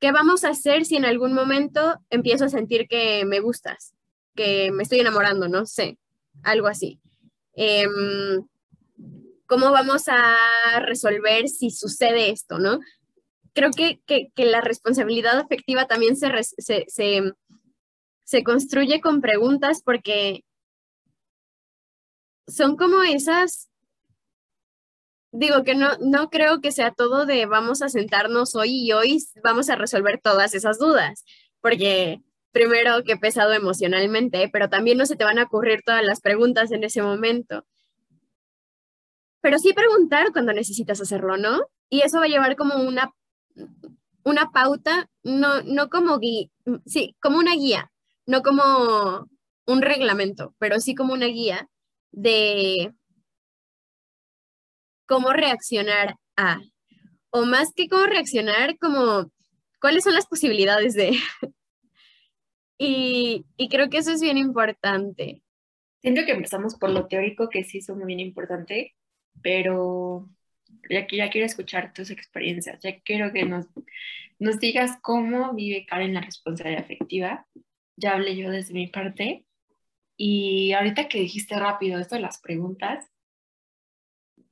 [0.00, 3.94] ¿qué vamos a hacer si en algún momento empiezo a sentir que me gustas,
[4.34, 5.98] que me estoy enamorando, no sé,
[6.42, 7.00] algo así?
[7.54, 8.44] Em,
[9.46, 10.36] ¿Cómo vamos a
[10.80, 12.80] resolver si sucede esto, no?
[13.52, 16.28] Creo que, que, la responsabilidad afectiva también se,
[16.88, 17.32] se,
[18.26, 20.44] se construye con preguntas porque
[22.48, 23.70] son como esas
[25.30, 29.22] digo que no, no creo que sea todo de vamos a sentarnos hoy y hoy
[29.44, 31.24] vamos a resolver todas esas dudas,
[31.60, 36.20] porque primero que pesado emocionalmente, pero también no se te van a ocurrir todas las
[36.20, 37.64] preguntas en ese momento.
[39.40, 41.60] Pero sí preguntar cuando necesitas hacerlo, ¿no?
[41.90, 43.12] Y eso va a llevar como una,
[44.24, 46.48] una pauta, no, no como guía,
[46.86, 47.92] sí, como una guía,
[48.26, 49.28] no como
[49.66, 51.68] un reglamento, pero sí como una guía
[52.12, 52.92] de
[55.06, 56.60] cómo reaccionar a,
[57.30, 59.30] o más que cómo reaccionar, como
[59.80, 61.18] cuáles son las posibilidades de...
[62.78, 65.42] y, y creo que eso es bien importante.
[66.00, 68.94] Siento que empezamos por lo teórico, que sí es muy bien importante,
[69.42, 70.28] pero
[70.90, 73.66] ya, ya quiero escuchar tus experiencias, ya quiero que nos,
[74.38, 77.46] nos digas cómo vive Karen la responsabilidad afectiva.
[77.96, 79.44] Ya hablé yo desde mi parte.
[80.16, 83.10] Y ahorita que dijiste rápido esto de las preguntas,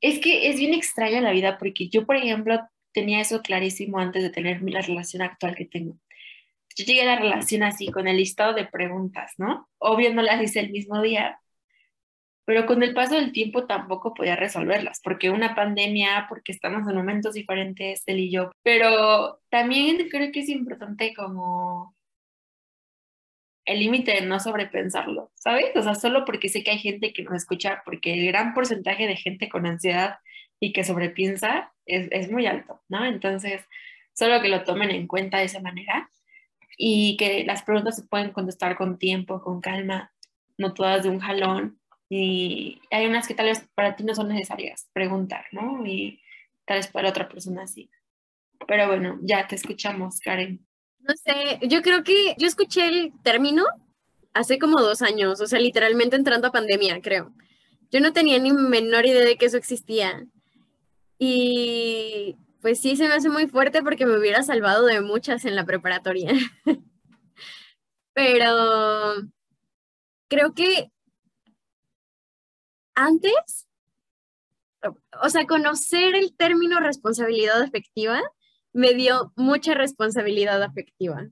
[0.01, 2.61] es que es bien extraña la vida porque yo, por ejemplo,
[2.93, 5.99] tenía eso clarísimo antes de tener la relación actual que tengo.
[6.77, 9.69] Yo llegué a la relación así, con el listado de preguntas, ¿no?
[9.79, 11.41] Obvio no las hice el mismo día,
[12.45, 16.97] pero con el paso del tiempo tampoco podía resolverlas, porque una pandemia, porque estamos en
[16.97, 21.95] momentos diferentes, él y yo, pero también creo que es importante como
[23.65, 25.75] el límite de no sobrepensarlo, ¿sabes?
[25.75, 29.07] O sea, solo porque sé que hay gente que nos escucha, porque el gran porcentaje
[29.07, 30.19] de gente con ansiedad
[30.61, 33.05] y que sobrepiensa es, es muy alto, ¿no?
[33.05, 33.63] Entonces,
[34.13, 36.11] solo que lo tomen en cuenta de esa manera
[36.77, 40.13] y que las preguntas se pueden contestar con tiempo, con calma,
[40.59, 41.81] no todas de un jalón.
[42.09, 45.85] Y hay unas que tal vez para ti no son necesarias preguntar, ¿no?
[45.87, 46.21] Y
[46.65, 47.91] tal vez para otra persona sí.
[48.67, 50.65] Pero bueno, ya te escuchamos, Karen.
[51.07, 53.65] No sé, yo creo que yo escuché el término
[54.33, 57.35] hace como dos años, o sea, literalmente entrando a pandemia, creo.
[57.91, 60.27] Yo no tenía ni menor idea de que eso existía.
[61.19, 65.57] Y pues sí, se me hace muy fuerte porque me hubiera salvado de muchas en
[65.57, 66.33] la preparatoria.
[68.15, 69.15] Pero
[70.29, 70.91] creo que
[72.95, 73.69] antes,
[75.23, 78.23] o sea, conocer el término responsabilidad efectiva
[78.75, 81.29] me dio mucha responsabilidad afectiva.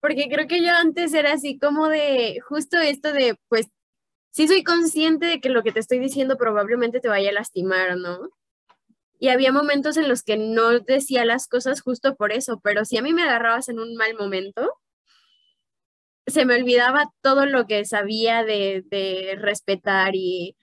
[0.00, 3.68] Porque creo que yo antes era así como de justo esto de, pues,
[4.30, 7.96] sí soy consciente de que lo que te estoy diciendo probablemente te vaya a lastimar,
[7.96, 8.30] ¿no?
[9.20, 12.96] Y había momentos en los que no decía las cosas justo por eso, pero si
[12.96, 14.68] a mí me agarrabas en un mal momento,
[16.26, 20.56] se me olvidaba todo lo que sabía de, de respetar y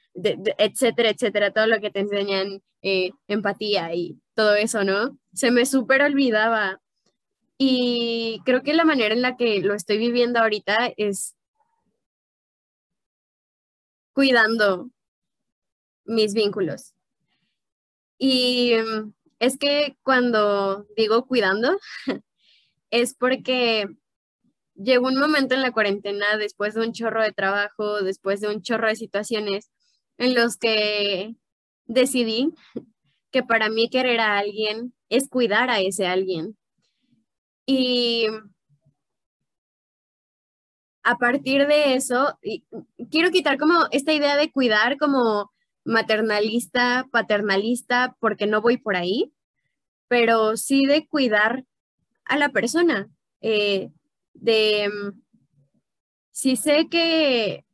[0.58, 5.20] etcétera, etcétera, todo lo que te enseñan eh, empatía y todo eso, ¿no?
[5.34, 6.80] Se me súper olvidaba.
[7.58, 11.36] Y creo que la manera en la que lo estoy viviendo ahorita es
[14.14, 14.92] cuidando
[16.06, 16.94] mis vínculos.
[18.18, 21.78] Y mm, es que cuando digo cuidando,
[22.92, 23.88] es porque
[24.74, 28.62] llegó un momento en la cuarentena, después de un chorro de trabajo, después de un
[28.62, 29.70] chorro de situaciones,
[30.18, 31.36] en los que
[31.88, 32.54] decidí
[33.32, 36.58] que para mí querer a alguien es cuidar a ese alguien.
[37.66, 38.28] Y
[41.04, 42.38] a partir de eso,
[43.10, 45.52] quiero quitar como esta idea de cuidar como
[45.86, 49.34] maternalista, paternalista, porque no voy por ahí,
[50.08, 51.66] pero sí de cuidar
[52.26, 53.10] a la persona,
[53.42, 53.90] eh,
[54.34, 54.90] de
[56.32, 57.66] si sé que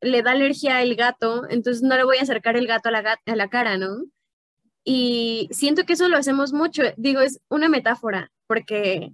[0.00, 3.18] le da alergia el gato, entonces no le voy a acercar el gato a la,
[3.24, 4.04] a la cara, ¿no?
[4.84, 9.12] Y siento que eso lo hacemos mucho, digo, es una metáfora, porque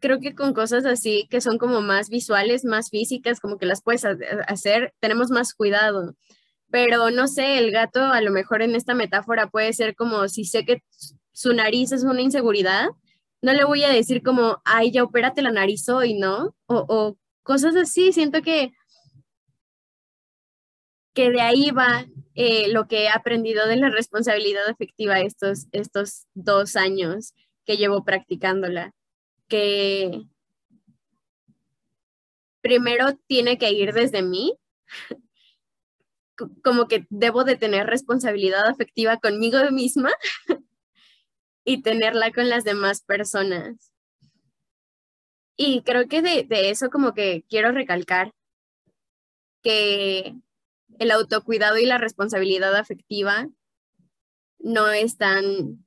[0.00, 3.82] creo que con cosas así que son como más visuales, más físicas, como que las
[3.82, 4.04] puedes
[4.46, 6.14] hacer, tenemos más cuidado.
[6.70, 10.44] Pero no sé, el gato a lo mejor en esta metáfora puede ser como si
[10.44, 10.82] sé que
[11.32, 12.88] su nariz es una inseguridad,
[13.42, 16.54] no le voy a decir como, ay, ya opérate la nariz hoy, ¿no?
[16.66, 18.72] O, o cosas así, siento que
[21.20, 26.26] que de ahí va eh, lo que he aprendido de la responsabilidad afectiva estos, estos
[26.32, 27.34] dos años
[27.66, 28.94] que llevo practicándola,
[29.46, 30.22] que
[32.62, 34.56] primero tiene que ir desde mí,
[36.64, 40.12] como que debo de tener responsabilidad afectiva conmigo misma
[41.66, 43.92] y tenerla con las demás personas.
[45.54, 48.32] Y creo que de, de eso como que quiero recalcar
[49.62, 50.34] que
[51.00, 53.48] el autocuidado y la responsabilidad afectiva
[54.58, 55.82] no están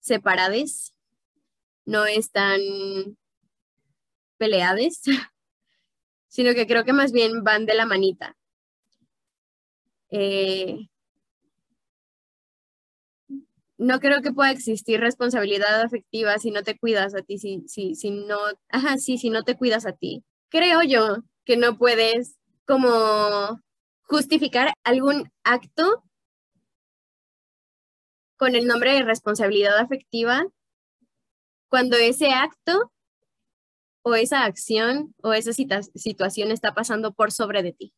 [0.00, 0.92] separadas,
[1.84, 2.60] no están
[4.36, 5.02] peleadas,
[6.28, 8.36] sino que creo que más bien van de la manita.
[10.10, 10.88] Eh,
[13.78, 17.94] no creo que pueda existir responsabilidad afectiva si no te cuidas a ti, si, si,
[17.94, 18.38] si no,
[18.70, 20.24] ajá, sí, si no te cuidas a ti.
[20.48, 23.60] Creo yo que no puedes como
[24.10, 26.02] justificar algún acto
[28.36, 30.46] con el nombre de responsabilidad afectiva
[31.68, 32.92] cuando ese acto
[34.02, 37.94] o esa acción o esa situación está pasando por sobre de ti.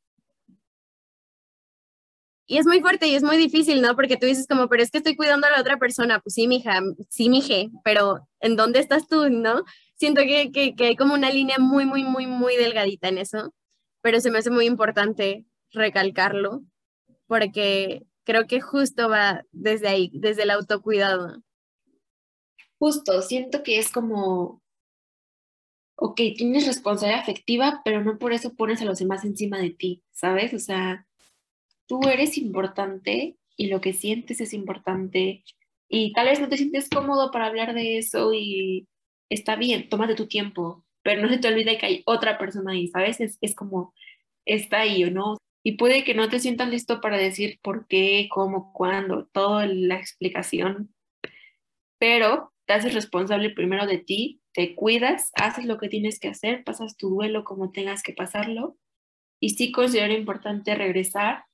[2.47, 3.95] Y es muy fuerte y es muy difícil, ¿no?
[3.95, 6.21] Porque tú dices como, pero es que estoy cuidando a la otra persona.
[6.21, 9.65] Pues sí, mija, sí, mije, pero ¿en dónde estás tú, no?
[9.95, 13.55] Siento que, que, que hay como una línea muy, muy, muy, muy delgadita en eso,
[14.03, 16.63] pero se me hace muy importante recalcarlo,
[17.27, 21.43] porque creo que justo va desde ahí, desde el autocuidado.
[22.79, 24.61] Justo, siento que es como,
[25.97, 30.03] ok, tienes responsabilidad afectiva, pero no por eso pones a los demás encima de ti,
[30.13, 30.53] ¿sabes?
[30.55, 31.07] O sea,
[31.87, 35.45] tú eres importante y lo que sientes es importante
[35.89, 38.89] y tal vez no te sientes cómodo para hablar de eso y
[39.29, 42.89] está bien, tómate tu tiempo, pero no se te olvide que hay otra persona ahí,
[42.89, 43.21] ¿sabes?
[43.21, 43.95] Es, es como,
[44.45, 48.29] está ahí o no y puede que no te sientas listo para decir por qué,
[48.31, 50.95] cómo, cuándo, toda la explicación,
[51.99, 56.65] pero te haces responsable primero de ti, te cuidas, haces lo que tienes que hacer,
[56.65, 58.77] pasas tu duelo como tengas que pasarlo
[59.41, 61.45] y sí considero importante regresar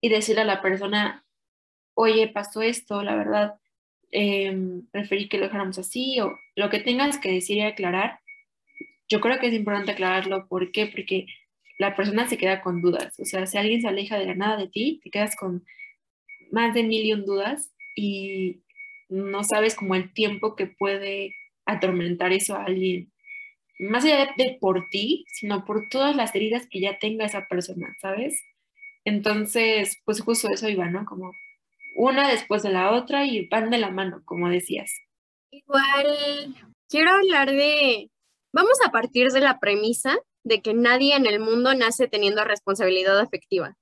[0.00, 1.24] y decirle a la persona,
[1.94, 3.54] oye, pasó esto, la verdad,
[4.10, 8.20] em, preferí que lo dejáramos así o lo que tengas que decir y aclarar.
[9.08, 10.46] Yo creo que es importante aclararlo.
[10.48, 10.86] ¿Por qué?
[10.86, 11.26] Porque
[11.78, 13.18] la persona se queda con dudas.
[13.18, 15.64] O sea, si alguien se aleja de la nada de ti, te quedas con
[16.50, 18.62] más de mil y dudas y
[19.08, 21.34] no sabes como el tiempo que puede
[21.66, 23.12] atormentar eso a alguien.
[23.78, 27.94] Más allá de, por ti, sino por todas las heridas que ya tenga esa persona,
[28.00, 28.40] ¿sabes?
[29.04, 31.04] Entonces, pues justo eso iba, ¿no?
[31.04, 31.32] Como
[31.96, 34.92] una después de la otra y van de la mano, como decías.
[35.50, 36.54] Igual,
[36.88, 38.10] quiero hablar de,
[38.52, 43.18] vamos a partir de la premisa de que nadie en el mundo nace teniendo responsabilidad
[43.18, 43.76] afectiva.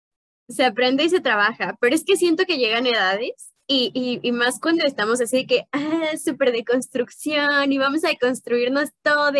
[0.49, 4.61] Se aprende y se trabaja, pero es que siento que llegan edades y, y, más
[4.61, 9.33] cuando estamos así que, ah, súper de construcción y vamos a construirnos todos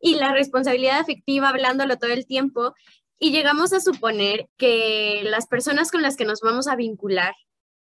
[0.00, 2.74] y la responsabilidad afectiva hablándolo todo el tiempo
[3.18, 7.34] y llegamos a suponer que las personas con las que nos vamos a vincular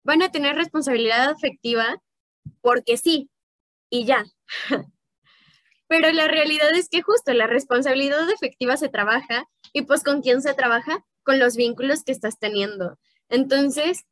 [0.04, 2.00] van a tener responsabilidad afectiva
[2.60, 3.30] porque sí
[3.90, 4.24] y ya.
[5.96, 10.42] Pero la realidad es que justo la responsabilidad efectiva se trabaja y pues con quién
[10.42, 12.98] se trabaja, con los vínculos que estás teniendo.
[13.28, 14.04] Entonces,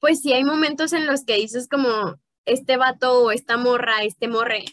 [0.00, 4.28] pues sí hay momentos en los que dices como este vato o esta morra, este
[4.28, 4.66] morre,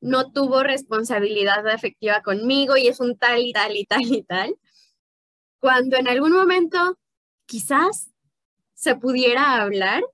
[0.00, 4.56] no tuvo responsabilidad efectiva conmigo y es un tal y tal y tal y tal.
[5.58, 7.00] Cuando en algún momento
[7.46, 8.12] quizás
[8.74, 10.04] se pudiera hablar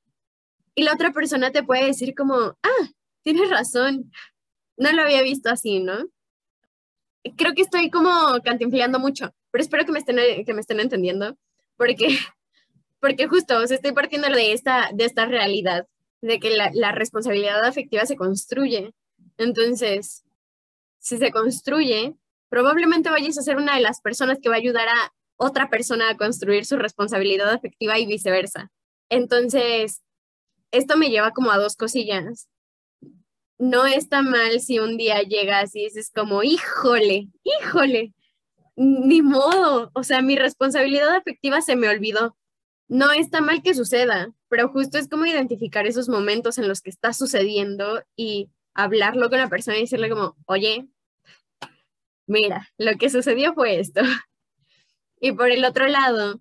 [0.75, 2.89] y la otra persona te puede decir como, ah,
[3.23, 4.11] tienes razón,
[4.77, 6.09] no lo había visto así, ¿no?
[7.37, 8.11] Creo que estoy como
[8.45, 11.37] cantinfleando mucho, pero espero que me estén, que me estén entendiendo,
[11.77, 12.09] porque
[13.03, 15.89] porque justo, o estoy partiendo de esta, de esta realidad,
[16.21, 18.95] de que la, la responsabilidad afectiva se construye.
[19.39, 20.23] Entonces,
[21.01, 22.15] si se construye,
[22.49, 26.11] probablemente vayas a ser una de las personas que va a ayudar a otra persona
[26.11, 28.71] a construir su responsabilidad afectiva y viceversa.
[29.09, 30.01] Entonces,
[30.71, 32.49] esto me lleva como a dos cosillas.
[33.59, 38.13] No está mal si un día llegas y dices como, híjole, híjole,
[38.77, 42.37] ni modo, o sea, mi responsabilidad afectiva se me olvidó.
[42.89, 46.91] No está mal que suceda, pero justo es como identificar esos momentos en los que
[46.91, 50.89] está sucediendo y hablarlo con la persona y decirle como, oye,
[52.27, 54.01] mira, lo que sucedió fue esto.
[55.25, 56.41] Y por el otro lado,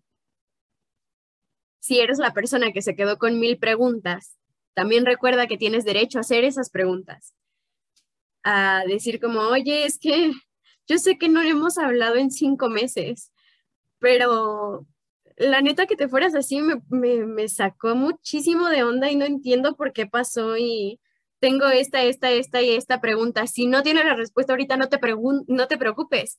[1.80, 4.38] si eres la persona que se quedó con mil preguntas,
[4.74, 7.34] también recuerda que tienes derecho a hacer esas preguntas.
[8.44, 10.32] A decir como, oye, es que
[10.88, 13.32] yo sé que no hemos hablado en cinco meses,
[14.00, 14.86] pero
[15.38, 19.76] la neta que te fueras así me, me, sacó muchísimo de onda y no entiendo
[19.76, 21.00] por qué pasó y
[21.40, 23.48] tengo esta, esta, esta y esta pregunta.
[23.48, 25.00] Si no tienes la respuesta ahorita, no te,
[25.48, 26.38] no te preocupes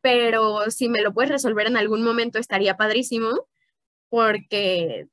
[0.00, 3.46] pero si me lo puedes resolver en algún momento estaría padrísimo
[4.08, 5.08] porque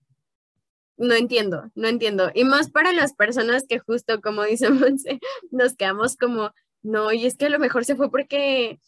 [0.98, 2.32] no entiendo, no entiendo.
[2.34, 5.20] Y más para las personas que justo como dice Monse,
[5.52, 8.80] nos quedamos como, no, y es que a lo mejor se fue porque,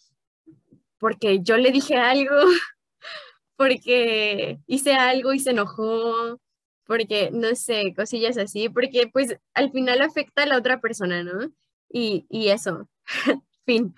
[0.98, 2.36] porque yo le dije algo,
[3.56, 6.40] porque hice algo y se enojó,
[6.86, 11.52] porque no sé, cosillas así, porque pues al final afecta a la otra persona, ¿no?
[11.92, 12.90] Y, y eso,
[13.66, 13.94] fin.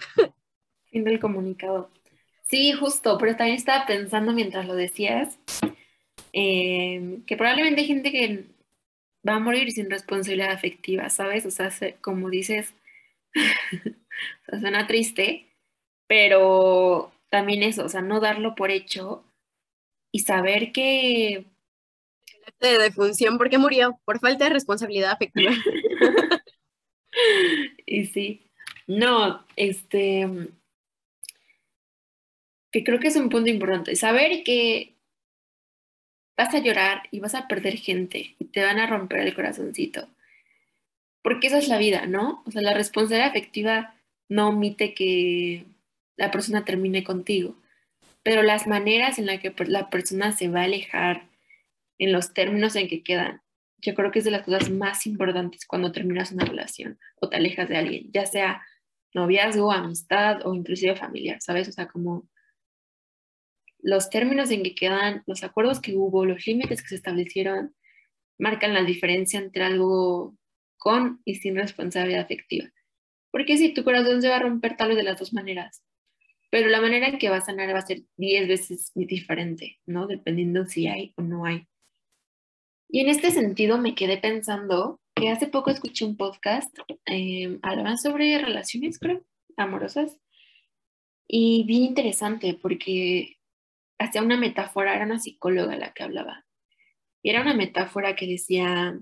[0.85, 1.89] Fin del comunicado.
[2.43, 5.39] Sí, justo, pero también estaba pensando mientras lo decías,
[6.33, 8.45] em, que probablemente hay gente que
[9.27, 11.45] va a morir sin responsabilidad afectiva, ¿sabes?
[11.45, 12.73] O sea, como dices,
[14.49, 15.47] suena triste,
[16.07, 19.23] pero también eso, o sea, no darlo por hecho
[20.11, 21.45] y saber que...
[22.59, 23.99] De defunción, ¿por qué murió?
[24.05, 25.51] Por falta de responsabilidad afectiva.
[27.85, 28.51] y sí,
[28.87, 30.27] no, este,
[32.71, 34.95] que creo que es un punto importante, saber que
[36.41, 40.07] vas a llorar y vas a perder gente y te van a romper el corazoncito.
[41.21, 42.41] Porque esa es la vida, ¿no?
[42.47, 43.93] O sea, la responsabilidad afectiva
[44.27, 45.65] no omite que
[46.17, 47.55] la persona termine contigo,
[48.23, 51.27] pero las maneras en las que la persona se va a alejar
[51.99, 53.41] en los términos en que quedan,
[53.77, 57.37] yo creo que es de las cosas más importantes cuando terminas una relación o te
[57.37, 58.63] alejas de alguien, ya sea
[59.13, 61.67] noviazgo, amistad o inclusive familiar, ¿sabes?
[61.67, 62.27] O sea, como
[63.81, 67.75] los términos en que quedan, los acuerdos que hubo, los límites que se establecieron,
[68.37, 70.35] marcan la diferencia entre algo
[70.77, 72.69] con y sin responsabilidad afectiva.
[73.31, 75.83] Porque si tu corazón se va a romper tal vez de las dos maneras,
[76.49, 80.07] pero la manera en que va a sanar va a ser diez veces diferente, ¿no?
[80.07, 81.65] Dependiendo si hay o no hay.
[82.89, 87.57] Y en este sentido me quedé pensando que hace poco escuché un podcast, eh,
[88.01, 89.23] sobre relaciones, creo,
[89.55, 90.17] amorosas,
[91.27, 93.37] y bien interesante porque
[94.01, 96.45] hacía una metáfora, era una psicóloga la que hablaba.
[97.23, 98.99] Y era una metáfora que decía,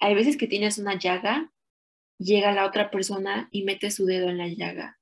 [0.00, 1.52] hay veces que tienes una llaga,
[2.18, 5.00] llega la otra persona y mete su dedo en la llaga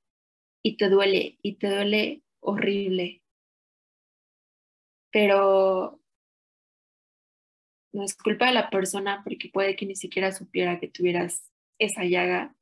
[0.62, 3.23] y te duele, y te duele horrible.
[5.11, 6.01] Pero
[7.93, 12.05] no es culpa de la persona porque puede que ni siquiera supiera que tuvieras esa
[12.05, 12.55] llaga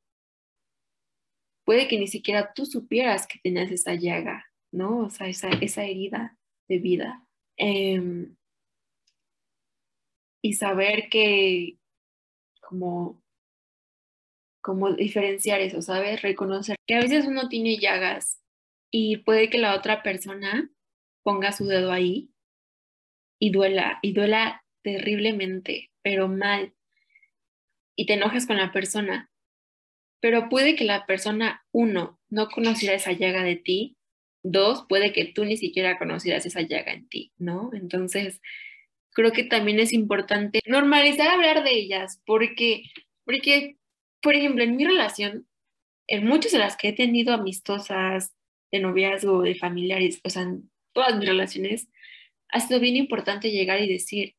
[1.69, 5.01] puede que ni siquiera tú supieras que tenías esa llaga, ¿no?
[5.01, 6.35] O sea, esa, esa herida
[6.67, 7.27] de vida.
[7.59, 8.35] Em,
[10.43, 11.77] y saber que,
[12.63, 13.23] como,
[14.63, 16.23] como diferenciar eso, ¿sabes?
[16.23, 18.41] Reconocer que a veces uno tiene llagas
[18.91, 20.71] y puede que la otra persona
[21.23, 22.31] ponga su dedo ahí
[23.39, 26.73] y duela, y duela terriblemente, pero mal.
[27.95, 29.31] Y te enojes con la persona,
[30.21, 33.97] pero puede que la persona, uno, no conociera esa llaga de ti,
[34.43, 37.71] dos, puede que tú ni siquiera conocieras esa llaga en ti, ¿no?
[37.73, 38.41] Entonces,
[39.11, 42.85] creo que también es importante normalizar hablar de ellas, porque,
[43.25, 43.77] porque,
[44.23, 45.47] por ejemplo, en mi relación,
[46.07, 48.35] en muchas de las que he tenido amistosas,
[48.71, 51.89] de noviazgo, de familiares, o sea, en todas mis relaciones,
[52.51, 54.35] ha sido bien importante llegar y decir,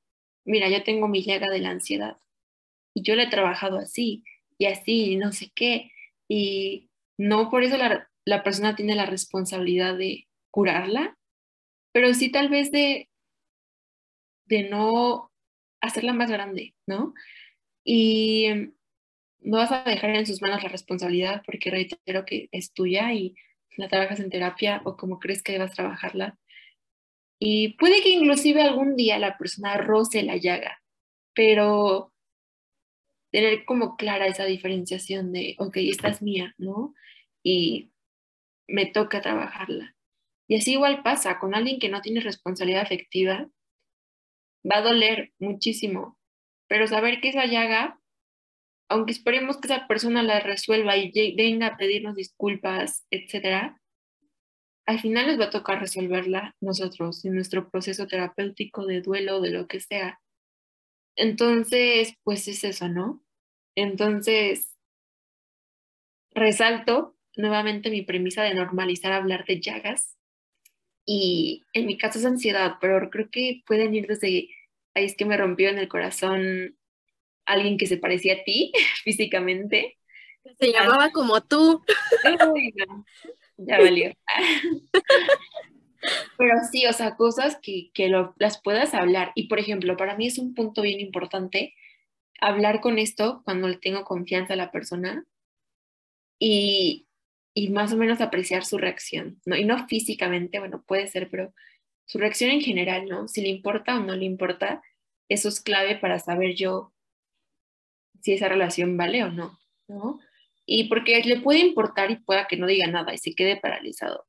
[0.46, 2.18] mira, yo tengo mi llaga de la ansiedad
[2.94, 4.24] y yo la he trabajado así
[4.60, 5.92] y así, no sé qué.
[6.28, 11.18] Y no por eso la, persona tiene la responsabilidad de curarla,
[11.92, 13.10] pero sí tal vez de,
[14.46, 15.32] de no
[15.82, 17.14] hacerla más grande, ¿no?
[17.84, 18.48] Y
[19.40, 23.36] no vas a dejar en sus manos la responsabilidad porque reitero que es tuya y
[23.78, 26.38] la trabajas en terapia o como crees que debas trabajarla,
[27.40, 30.82] Y puede que inclusive algún día la persona roce la llaga,
[31.34, 32.12] pero
[33.32, 36.94] tener como clara esa diferenciación de, ok, esta es mía, ¿no?
[37.44, 37.92] Y
[38.68, 39.96] me toca trabajarla.
[40.48, 43.48] Y así igual pasa con alguien que no tiene responsabilidad afectiva,
[44.70, 46.18] va a doler muchísimo,
[46.68, 48.00] pero saber que esa llaga,
[48.90, 53.80] aunque esperemos que esa persona la resuelva y venga a pedirnos disculpas, etcétera,
[54.88, 59.52] al final les va a tocar resolverla nosotros en nuestro proceso terapéutico de duelo, de
[59.52, 60.20] lo que sea.
[61.20, 63.22] Entonces, pues es eso, ¿no?
[63.76, 64.74] Entonces,
[66.32, 70.16] resalto nuevamente mi premisa de normalizar hablar de llagas.
[71.06, 74.48] Y en mi caso es ansiedad, pero creo que pueden ir desde,
[74.94, 76.78] ahí es que me rompió en el corazón
[77.46, 78.72] alguien que se parecía a ti
[79.04, 79.98] físicamente.
[80.58, 81.84] Se llamaba como tú.
[83.58, 84.14] ya valió.
[86.38, 89.32] Pero sí, o sea, cosas que, que las puedas hablar.
[89.36, 91.76] Y por ejemplo, para mí es un punto bien importante
[92.42, 95.26] hablar con esto cuando le tengo confianza a la persona
[96.40, 97.08] y,
[97.54, 99.56] y más o menos apreciar su reacción, ¿no?
[99.58, 101.54] Y no físicamente, bueno, puede ser, pero
[102.06, 103.28] su reacción en general, ¿no?
[103.28, 104.82] Si le importa o no le importa,
[105.28, 106.94] eso es clave para saber yo
[108.22, 110.20] si esa relación vale o no, ¿no?
[110.66, 114.26] Y porque le puede importar y pueda que no diga nada y se quede paralizado.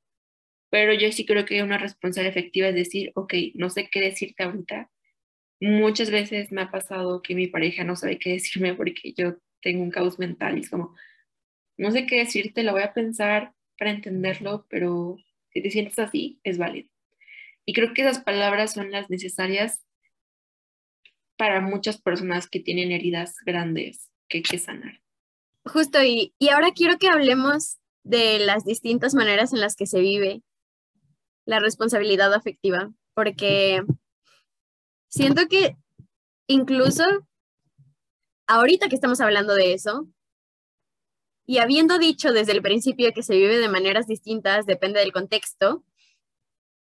[0.71, 4.45] Pero yo sí creo que una responsabilidad efectiva es decir, ok, no sé qué decirte
[4.45, 4.91] ahorita.
[5.61, 9.83] Muchas veces me ha pasado que mi pareja no sabe qué decirme porque yo tengo
[9.83, 10.95] un caos mental y es como,
[11.77, 15.16] no sé qué decirte, lo voy a pensar para entenderlo, pero
[15.53, 16.89] si te sientes así, es válido.
[17.66, 19.85] Y creo que esas palabras son las necesarias
[21.37, 25.01] para muchas personas que tienen heridas grandes que hay que sanar.
[25.64, 30.01] Justo, y, y ahora quiero que hablemos de las distintas maneras en las que se
[30.01, 30.43] vive
[31.45, 33.82] la responsabilidad afectiva, porque
[35.09, 35.76] siento que
[36.47, 37.05] incluso
[38.47, 40.09] ahorita que estamos hablando de eso,
[41.47, 45.84] y habiendo dicho desde el principio que se vive de maneras distintas, depende del contexto,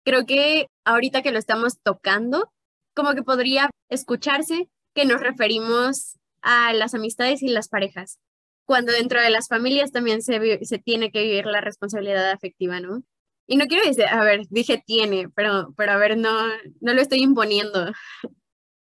[0.05, 2.53] creo que ahorita que lo estamos tocando,
[2.95, 8.19] como que podría escucharse que nos referimos a las amistades y las parejas,
[8.67, 13.03] cuando dentro de las familias también se, se tiene que vivir la responsabilidad afectiva, ¿no?
[13.47, 16.47] Y no quiero decir, a ver, dije tiene, pero, pero a ver, no,
[16.81, 17.93] no lo estoy imponiendo,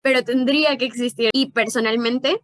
[0.03, 1.31] pero tendría que existir.
[1.33, 2.41] Y personalmente,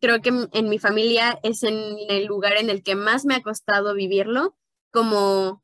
[0.00, 3.42] creo que en mi familia es en el lugar en el que más me ha
[3.42, 4.56] costado vivirlo,
[4.90, 5.62] como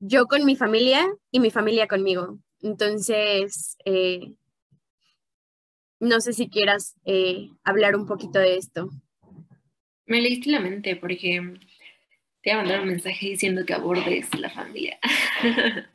[0.00, 2.38] yo con mi familia y mi familia conmigo.
[2.62, 4.34] Entonces, eh,
[6.00, 8.90] no sé si quieras eh, hablar un poquito de esto.
[10.06, 11.54] Me leíste la mente porque
[12.42, 14.98] te voy a mandar un mensaje diciendo que abordes la familia.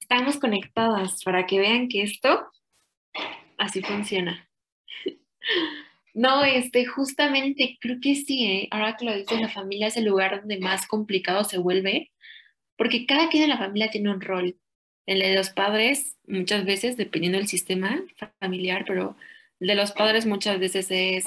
[0.00, 2.46] Estamos conectadas para que vean que esto
[3.58, 4.48] así funciona.
[6.14, 8.68] No, este, justamente creo que sí, ¿eh?
[8.70, 12.12] ahora que lo dices, la familia es el lugar donde más complicado se vuelve,
[12.76, 14.56] porque cada quien en la familia tiene un rol.
[15.06, 18.00] El de los padres, muchas veces, dependiendo del sistema
[18.40, 19.16] familiar, pero
[19.60, 21.24] el de los padres muchas veces es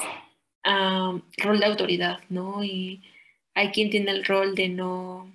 [0.64, 2.64] rol de autoridad, ¿no?
[2.64, 3.02] Y
[3.58, 5.32] hay quien tiene el rol de no,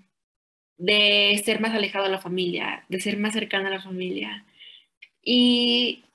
[0.78, 4.45] de ser más alejado de la familia, de ser más cercano a la familia.
[5.21, 6.05] Y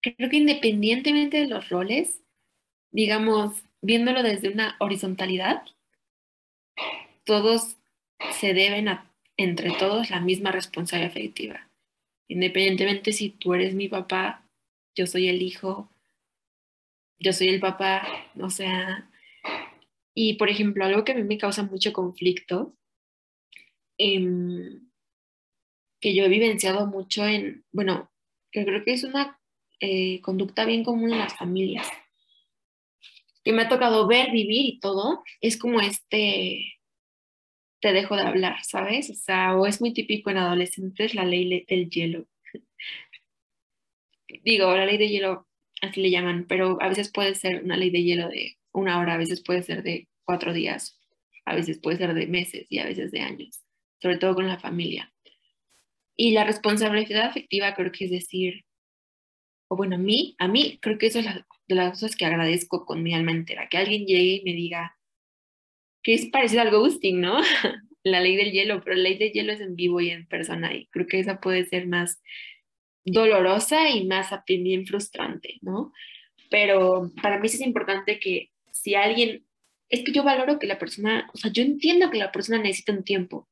[0.00, 2.22] creo que independientemente de los roles,
[2.92, 5.64] digamos, viéndolo desde una horizontalidad,
[7.24, 7.76] todos
[8.38, 11.68] se deben a, entre todos la misma responsabilidad afectiva.
[12.28, 14.44] Independientemente si tú eres mi papá,
[14.94, 15.90] yo soy el hijo,
[17.18, 18.06] yo soy el papá,
[18.40, 19.10] o sea,
[20.18, 22.74] y por ejemplo, algo que a mí me causa mucho conflicto,
[23.98, 24.88] em,
[26.00, 28.10] que yo he vivenciado mucho en, bueno,
[28.50, 29.38] que creo que es una
[29.80, 31.86] eh, conducta bien común en las familias,
[33.44, 36.78] que me ha tocado ver, vivir y todo, es como este,
[37.80, 39.10] te dejo de hablar, ¿sabes?
[39.10, 42.26] O sea, o es muy típico en adolescentes la ley del hielo.
[44.44, 45.46] Digo, la ley de hielo,
[45.82, 49.14] así le llaman, pero a veces puede ser una ley de hielo de una hora,
[49.14, 51.00] a veces puede ser de cuatro días,
[51.44, 53.62] a veces puede ser de meses y a veces de años,
[54.00, 55.12] sobre todo con la familia.
[56.16, 58.64] Y la responsabilidad afectiva creo que es decir,
[59.68, 62.86] o bueno, a mí, a mí creo que eso es de las cosas que agradezco
[62.86, 64.96] con mi alma entera, que alguien llegue y me diga
[66.02, 67.40] que es parecido al ghosting, ¿no?
[68.04, 70.72] la ley del hielo, pero la ley del hielo es en vivo y en persona
[70.74, 72.22] y creo que esa puede ser más
[73.04, 75.92] dolorosa y más bien frustrante, ¿no?
[76.50, 78.50] Pero para mí sí es importante que
[78.86, 79.44] si alguien,
[79.88, 82.92] es que yo valoro que la persona, o sea, yo entiendo que la persona necesita
[82.92, 83.48] un tiempo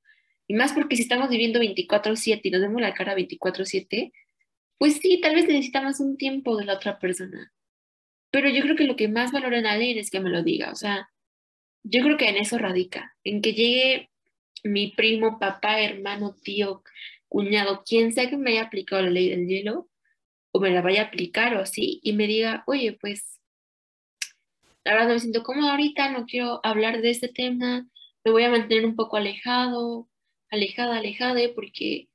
[0.47, 4.13] Y más porque si estamos viviendo 24/7 y nos vemos la cara 24/7,
[4.79, 7.53] pues sí, tal vez necesitamos un tiempo de la otra persona.
[8.31, 10.73] Pero yo creo que lo que más valora en alguien es que me lo diga.
[10.73, 11.09] O sea,
[11.85, 14.11] yo creo que en eso radica, en que llegue
[14.65, 16.83] mi primo, papá, hermano, tío,
[17.29, 19.91] cuñado, quien sea que me haya aplicado la ley del hielo,
[20.53, 23.34] o me la vaya a aplicar o así, y me diga, oye, pues,
[24.85, 27.89] la verdad no me siento cómoda ahorita, no quiero hablar de este tema,
[28.25, 30.09] me voy a mantener un poco alejado,
[30.51, 32.09] alejada, alejada, porque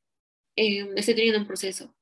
[0.55, 1.95] eh, estoy teniendo un proceso.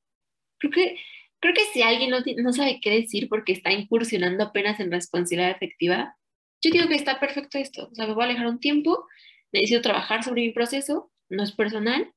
[0.58, 0.96] Creo que,
[1.40, 5.50] creo que si alguien no, no sabe qué decir porque está incursionando apenas en responsabilidad
[5.50, 6.16] efectiva,
[6.62, 7.88] yo digo que está perfecto esto.
[7.90, 9.06] O sea, me voy a alejar un tiempo,
[9.52, 12.12] necesito trabajar sobre mi proceso, no es personal,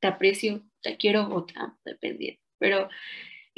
[0.00, 2.40] te aprecio, te quiero o te amo, dependiendo.
[2.58, 2.88] Pero,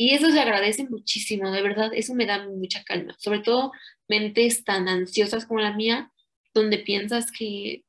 [0.00, 3.16] y eso se agradece muchísimo, de verdad, eso me da mucha calma.
[3.18, 3.72] Sobre todo
[4.06, 6.12] mentes tan ansiosas como la mía,
[6.54, 7.82] donde piensas que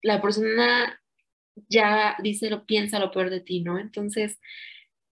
[0.00, 0.98] la persona
[1.68, 3.78] ya dice lo piensa lo peor de ti, ¿no?
[3.78, 4.40] Entonces,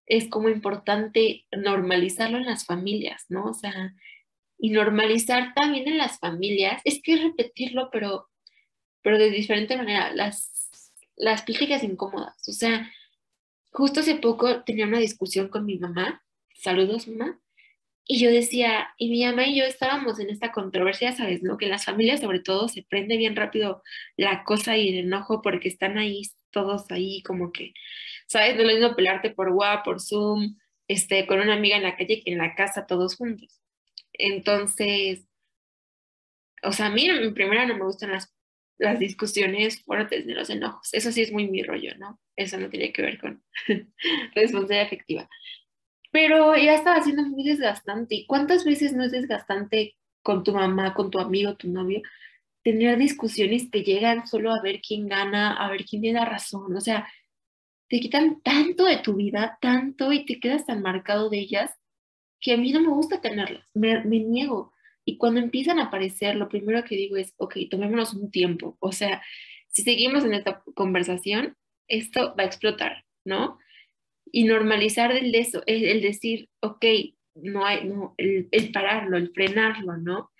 [0.06, 3.44] es como importante normalizarlo en las familias, ¿no?
[3.44, 3.94] O sea,
[4.58, 8.30] y normalizar también en las familias, es que repetirlo, pero,
[9.02, 10.70] pero de diferente manera, las,
[11.16, 12.48] las pláticas incómodas.
[12.48, 12.90] O sea,
[13.72, 16.22] justo hace poco tenía una discusión con mi mamá,
[16.60, 17.40] saludos mamá,
[18.12, 21.42] y yo decía, y mi mamá y yo estábamos en esta controversia, ¿sabes?
[21.44, 21.56] ¿No?
[21.56, 23.82] Que en las familias sobre todo se prende bien rápido
[24.16, 27.72] la cosa y el enojo porque están ahí todos ahí como que,
[28.26, 28.56] ¿sabes?
[28.56, 30.56] No lo mismo pelarte por WhatsApp, por Zoom,
[30.88, 33.60] este, con una amiga en la calle que en la casa todos juntos.
[34.12, 35.24] Entonces,
[36.64, 38.34] o sea, a mí en primera no me gustan las,
[38.78, 40.92] las discusiones fuertes de los enojos.
[40.92, 42.20] Eso sí es muy mi rollo, ¿no?
[42.36, 43.44] Eso no tiene que ver con
[44.34, 45.28] responsabilidad efectiva.
[46.10, 48.14] Pero ya estaba siendo muy desgastante.
[48.16, 52.02] ¿Y cuántas veces no es desgastante con tu mamá, con tu amigo, tu novio,
[52.62, 56.76] tener discusiones que llegan solo a ver quién gana, a ver quién tiene la razón?
[56.76, 57.08] O sea,
[57.88, 61.72] te quitan tanto de tu vida, tanto, y te quedas tan marcado de ellas
[62.40, 64.72] que a mí no me gusta tenerlas, me, niego.
[65.04, 68.76] Y cuando empiezan a aparecer, lo primero que digo es, ok, tomémonos un tiempo.
[68.80, 69.22] O sea,
[69.68, 71.56] si seguimos en esta conversación,
[71.88, 73.58] esto va a explotar, ¿no?
[74.32, 76.84] Y normalizar el, eso, el, decir, ok,
[77.34, 80.30] no hay, no, el, el, pararlo, el frenarlo, ¿no?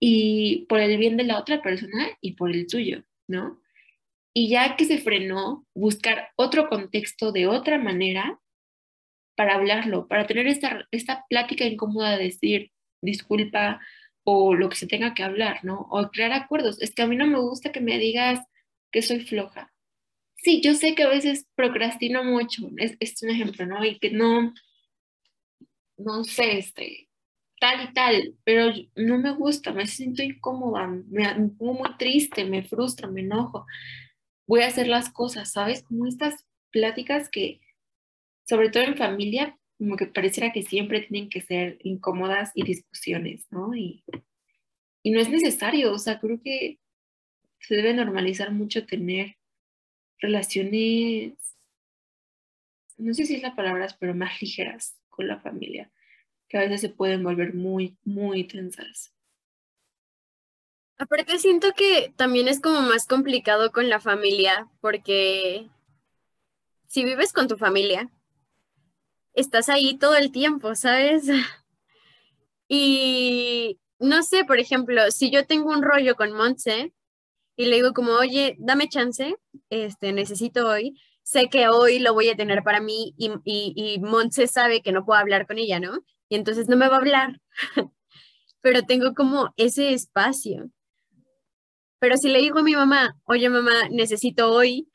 [0.00, 3.60] Y por el bien de la otra persona y por el tuyo, ¿no?
[4.34, 8.40] Y ya que se frenó, buscar otro contexto de otra manera
[9.36, 12.72] para hablarlo, para tener esta, esta plática incómoda de decir
[13.04, 13.80] disculpa
[14.24, 15.86] o lo que se tenga que hablar, ¿no?
[15.90, 16.80] O crear acuerdos.
[16.80, 18.40] Es que a mí no me gusta que me digas
[18.90, 19.73] que soy floja.
[20.44, 23.82] Sí, yo sé que a veces procrastino mucho, es, es un ejemplo, ¿no?
[23.82, 24.52] Y que no,
[25.96, 27.08] no sé, este,
[27.58, 31.24] tal y tal, pero no me gusta, me siento incómoda, me,
[31.58, 33.66] pongo muy triste, me frustra, me enojo.
[34.46, 35.82] Voy a hacer las cosas, ¿sabes?
[35.82, 37.62] Como estas pláticas que,
[38.46, 43.46] sobre todo en familia, como que pareciera que siempre tienen que ser incómodas y discusiones,
[43.50, 43.74] ¿no?
[43.74, 44.04] Y,
[45.02, 46.80] y no es necesario, o sea, creo que
[47.60, 49.36] se debe normalizar mucho tener
[50.18, 51.34] relaciones,
[52.96, 55.90] no sé si es la palabra, pero más ligeras con la familia,
[56.48, 59.12] que a veces se pueden volver muy, muy tensas.
[60.96, 65.68] Aparte siento que también es como más complicado con la familia, porque
[66.86, 68.10] si vives con tu familia,
[69.32, 71.24] estás ahí todo el tiempo, ¿sabes?
[72.66, 76.94] Y no sé, por ejemplo, si yo tengo un rollo con Montse
[77.56, 79.36] y le digo como, oye, dame chance,
[79.70, 84.46] este, necesito hoy, sé que hoy lo voy a tener para mí y, y, Montse
[84.46, 86.04] sabe que no puedo hablar con ella, ¿no?
[86.28, 87.40] Y entonces no me va a hablar,
[88.60, 90.70] pero tengo como ese espacio.
[91.98, 94.90] Pero si le digo a mi mamá, oye mamá, necesito hoy,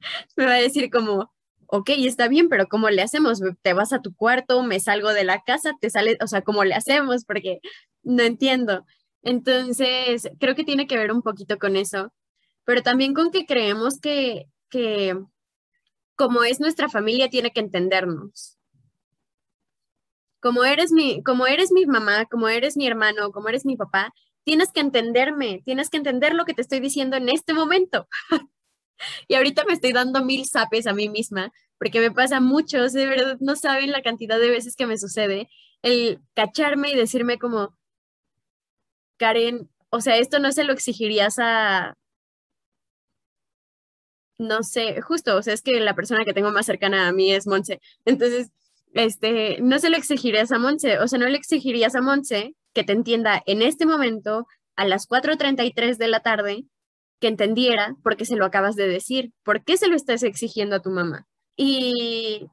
[0.36, 1.32] me va a decir como,
[1.66, 3.40] ok, está bien, pero ¿cómo le hacemos?
[3.62, 6.64] ¿Te vas a tu cuarto, me salgo de la casa, te sales, o sea, ¿cómo
[6.64, 7.24] le hacemos?
[7.24, 7.60] Porque
[8.02, 8.86] no entiendo.
[9.22, 12.12] Entonces, creo que tiene que ver un poquito con eso,
[12.64, 15.16] pero también con que creemos que, que
[16.16, 18.58] como es nuestra familia, tiene que entendernos.
[20.40, 24.12] Como eres mi, como eres mi mamá, como eres mi hermano, como eres mi papá,
[24.44, 28.08] tienes que entenderme, tienes que entender lo que te estoy diciendo en este momento.
[29.28, 33.06] Y ahorita me estoy dando mil zapes a mí misma, porque me pasa mucho, de
[33.06, 35.48] verdad no saben la cantidad de veces que me sucede
[35.82, 37.77] el cacharme y decirme como,
[39.18, 41.94] Karen, o sea, esto no se lo exigirías a,
[44.38, 47.32] no sé, justo, o sea, es que la persona que tengo más cercana a mí
[47.32, 47.80] es Monse.
[48.04, 48.50] Entonces,
[48.94, 52.84] este, no se lo exigirías a Monse, o sea, no le exigirías a Monse que
[52.84, 54.46] te entienda en este momento
[54.76, 56.64] a las 4.33 de la tarde
[57.20, 60.76] que entendiera por qué se lo acabas de decir, por qué se lo estás exigiendo
[60.76, 61.26] a tu mamá.
[61.56, 62.46] Y,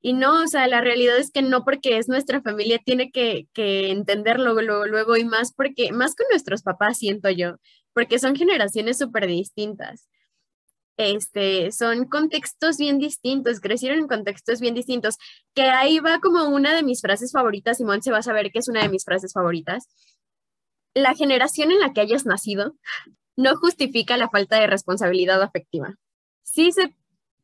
[0.00, 3.48] y no, o sea, la realidad es que no porque es nuestra familia tiene que,
[3.52, 7.56] que entenderlo luego, luego y más porque, más con nuestros papás, siento yo,
[7.92, 10.08] porque son generaciones súper distintas.
[10.96, 15.16] Este, son contextos bien distintos, crecieron en contextos bien distintos,
[15.54, 18.58] que ahí va como una de mis frases favoritas, Simón se va a saber que
[18.58, 19.88] es una de mis frases favoritas.
[20.94, 22.74] La generación en la que hayas nacido
[23.36, 25.94] no justifica la falta de responsabilidad afectiva.
[26.42, 26.94] Sí se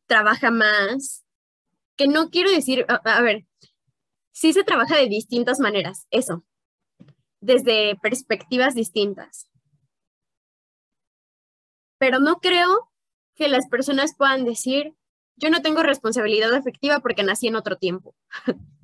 [0.07, 1.24] trabaja más,
[1.97, 3.47] que no quiero decir, a, ver,
[4.33, 6.45] sí se trabaja de distintas maneras, eso,
[7.41, 9.51] desde perspectivas distintas.
[11.99, 12.91] Pero no creo
[13.35, 14.95] que las personas puedan decir,
[15.37, 18.15] yo no tengo responsabilidad afectiva porque nací en otro tiempo.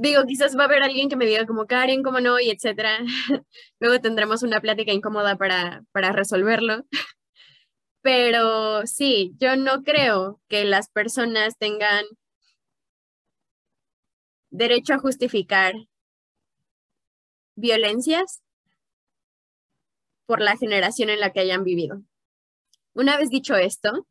[0.00, 2.98] Digo, quizás va a haber alguien que me diga como Karen, cómo no, y etcétera.
[3.80, 6.84] Luego tendremos una plática incómoda para, para resolverlo.
[8.00, 12.04] Pero sí, yo no creo que las personas tengan
[14.50, 15.74] derecho a justificar
[17.56, 18.40] violencias
[20.26, 22.02] por la generación en la que hayan vivido.
[22.94, 24.06] Una vez dicho esto,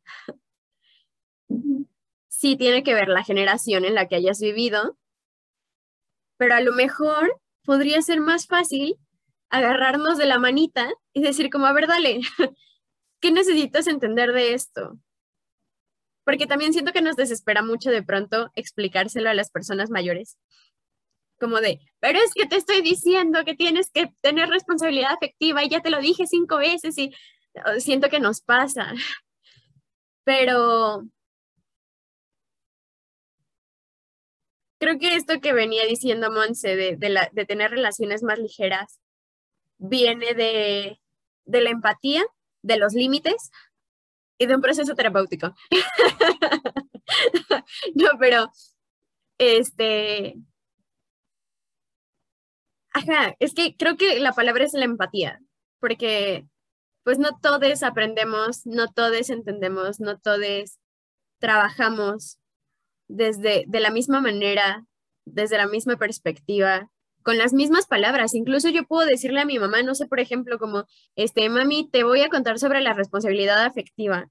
[2.28, 4.96] sí tiene que ver la generación en la que hayas vivido,
[6.36, 8.96] pero a lo mejor podría ser más fácil
[9.50, 12.20] agarrarnos de la manita y decir como, a ver, dale,
[13.20, 14.98] ¿qué necesitas entender de esto?
[16.24, 20.36] Porque también siento que nos desespera mucho de pronto explicárselo a las personas mayores
[21.38, 25.68] como de, pero es que te estoy diciendo que tienes que tener responsabilidad afectiva y
[25.68, 27.14] ya te lo dije cinco veces y
[27.64, 28.92] oh, siento que nos pasa.
[30.24, 31.04] Pero
[34.78, 39.00] creo que esto que venía diciendo Monse de, de, tener relaciones más ligeras
[39.78, 41.00] viene de,
[41.46, 42.24] de la empatía,
[42.62, 43.50] de los límites
[44.38, 45.54] y de un proceso terapéutico.
[47.94, 48.50] no, pero
[49.38, 50.36] este,
[52.92, 55.40] Ajá, es que creo que la palabra es la empatía,
[55.78, 56.46] porque
[57.04, 60.78] pues no todos aprendemos, no todos entendemos, no todos
[61.38, 62.38] trabajamos
[63.08, 64.84] desde de la misma manera,
[65.24, 66.90] desde la misma perspectiva,
[67.22, 68.34] con las mismas palabras.
[68.34, 72.04] Incluso yo puedo decirle a mi mamá, no sé, por ejemplo, como, este, mami, te
[72.04, 74.28] voy a contar sobre la responsabilidad afectiva.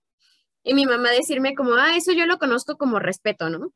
[0.63, 3.73] Y mi mamá decirme como, ah, eso yo lo conozco como respeto, ¿no?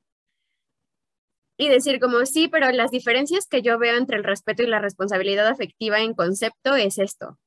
[1.62, 4.80] y decir como, sí, pero las diferencias que yo veo entre el respeto y la
[4.80, 7.38] responsabilidad afectiva en concepto es esto.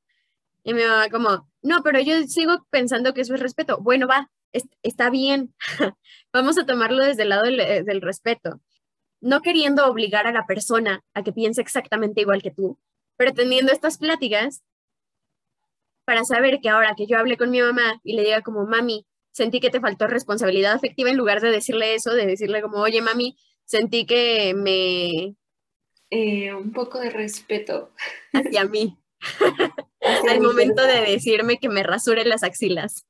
[0.63, 3.79] Y mi mamá como, no, pero yo sigo pensando que eso es respeto.
[3.81, 4.31] Bueno, va,
[4.83, 5.53] está bien.
[6.33, 8.61] Vamos a tomarlo desde el lado del, eh, del respeto.
[9.25, 12.77] No queriendo obligar a la persona a que piense exactamente igual que tú,
[13.17, 14.61] pero teniendo estas pláticas
[16.05, 19.07] para saber que ahora que yo hable con mi mamá y le diga como, mami,
[19.31, 23.01] sentí que te faltó responsabilidad afectiva, en lugar de decirle eso, de decirle como, oye,
[23.01, 25.35] mami, sentí que me...
[26.11, 27.93] Eh, un poco de respeto.
[28.31, 28.95] Hacia mí.
[30.29, 33.07] Al momento de decirme que me rasure las axilas.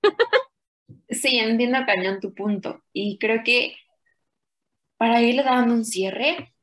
[1.09, 2.85] sí, entiendo cañón tu punto.
[2.93, 3.75] Y creo que
[4.97, 6.53] para irle dando un cierre,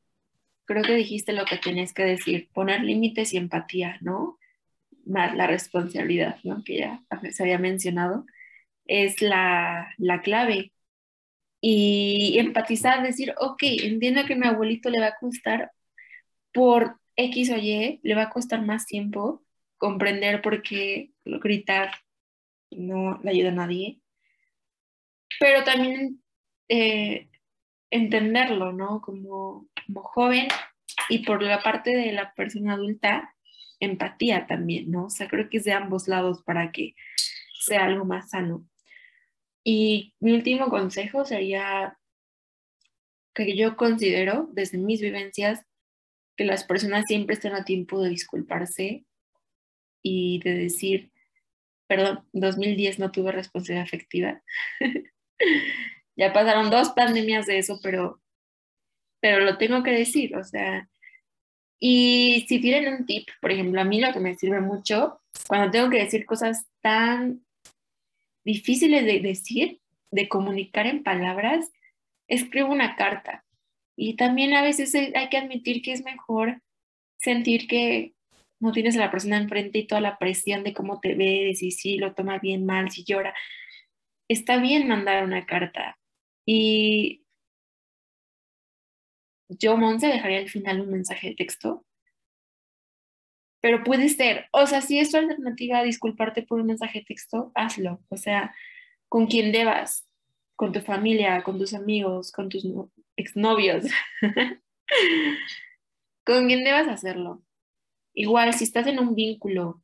[0.65, 4.39] creo que dijiste lo que tienes que decir, poner límites y empatía, ¿no?
[5.05, 6.63] Más la responsabilidad, ¿no?
[6.63, 8.25] Que ya se había mencionado,
[8.85, 10.71] es la, la clave
[11.61, 15.71] y empatizar, decir, ok, entiendo que a mi abuelito le va a costar
[16.53, 19.43] por X o Y, le va a costar más tiempo
[19.77, 21.91] comprender por qué gritar
[22.71, 23.99] no le ayuda a nadie,
[25.39, 26.23] pero también
[26.69, 27.29] eh,
[27.93, 29.01] entenderlo, ¿no?
[29.01, 30.47] Como, como joven
[31.09, 33.35] y por la parte de la persona adulta,
[33.79, 35.05] empatía también, ¿no?
[35.05, 36.95] O sea, creo que es de ambos lados para que
[37.59, 38.67] sea algo más sano.
[39.63, 41.97] Y mi último consejo sería
[43.35, 45.65] que yo considero, desde mis vivencias,
[46.35, 49.05] que las personas siempre están a tiempo de disculparse
[50.01, 51.11] y de decir,
[51.87, 54.41] perdón, 2010 no tuve responsabilidad afectiva.
[56.15, 58.21] ya pasaron dos pandemias de eso, pero,
[59.19, 60.87] pero lo tengo que decir, o sea,
[61.79, 65.69] y si tienen un tip, por ejemplo, a mí lo que me sirve mucho, cuando
[65.69, 67.43] tengo que decir cosas tan
[68.45, 71.69] difíciles de decir, de comunicar en palabras,
[72.27, 73.43] escribo una carta.
[73.97, 76.61] Y también a veces hay que admitir que es mejor
[77.19, 78.13] sentir que
[78.59, 81.71] no tienes a la persona enfrente y toda la presión de cómo te ves, y
[81.71, 83.33] si lo toma bien, mal, si llora.
[84.29, 85.97] Está bien mandar una carta.
[86.45, 87.23] Y
[89.49, 91.85] yo, Monse, dejaría al final un mensaje de texto.
[93.61, 97.51] Pero puede ser, o sea, si es tu alternativa disculparte por un mensaje de texto,
[97.55, 98.53] hazlo, o sea,
[99.07, 100.05] con quien debas,
[100.55, 102.65] con tu familia, con tus amigos, con tus
[103.15, 103.85] exnovios,
[106.25, 107.41] con quien debas hacerlo.
[108.13, 109.81] Igual, si estás en un vínculo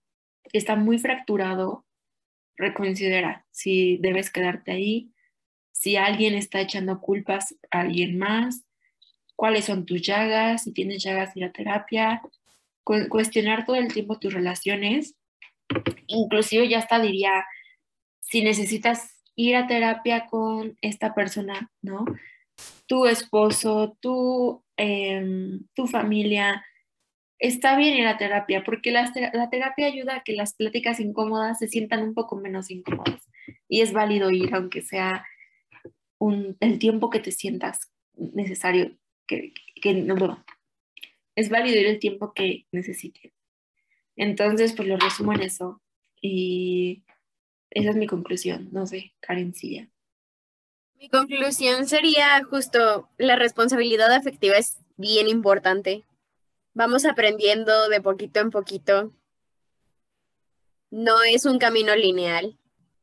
[0.51, 1.85] que está muy fracturado,
[2.57, 5.13] reconsidera si debes quedarte ahí,
[5.71, 8.65] si alguien está echando culpas a alguien más,
[9.35, 12.21] cuáles son tus llagas, si tienes llagas, ir a terapia,
[12.83, 15.15] cuestionar todo el tiempo tus relaciones,
[16.07, 17.45] inclusive ya hasta diría,
[18.19, 22.03] si necesitas ir a terapia con esta persona, ¿no?
[22.87, 26.65] Tu esposo, tu, em, tu familia,
[27.39, 31.59] está bien ir a terapia, porque la, la, terapia ayuda a que las pláticas incómodas
[31.59, 33.29] se sientan un poco menos incómodas.
[33.69, 35.23] Y es válido ir, aunque sea
[36.19, 38.97] el tiempo que te sientas necesario,
[39.27, 40.43] que, que no,
[41.35, 43.33] es válido ir el tiempo que necesite.
[44.15, 45.81] Entonces, pues lo resumo en eso.
[46.21, 47.03] Y
[47.69, 48.69] esa es mi conclusión.
[48.71, 49.89] No sé, Karencilla.
[50.95, 56.03] Mi conclusión sería justo la responsabilidad afectiva es bien importante
[56.73, 59.13] vamos aprendiendo de poquito en poquito.
[60.89, 62.57] No es un camino lineal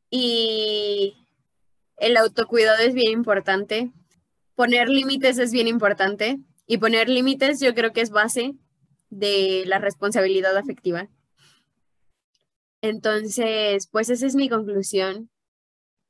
[0.09, 1.15] y
[1.97, 3.91] el autocuidado es bien importante.
[4.55, 8.55] Poner límites es bien importante y poner límites yo creo que es base
[9.09, 11.09] de la responsabilidad afectiva.
[12.81, 15.29] Entonces, pues esa es mi conclusión.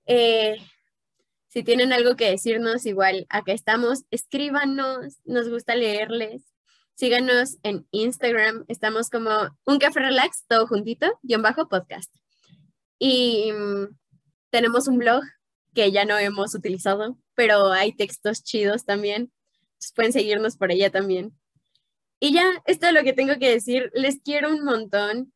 [0.06, 0.58] Eh,
[1.48, 6.44] si tienen algo que decirnos, igual acá estamos, escríbanos, nos gusta leerles.
[6.96, 9.32] Síganos en Instagram, estamos como
[9.66, 12.14] un café relax, todo juntito, guion bajo podcast.
[13.00, 13.96] Y mm,
[14.50, 15.22] tenemos un blog
[15.78, 19.32] que ya no hemos utilizado, pero hay textos chidos también.
[19.96, 21.38] pueden seguirnos por allá también.
[22.20, 23.92] Y ya, esto es lo que tengo que decir.
[23.94, 25.32] Les quiero un montón.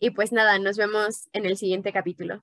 [0.00, 2.42] Y pues nada, nos vemos en el siguiente capítulo.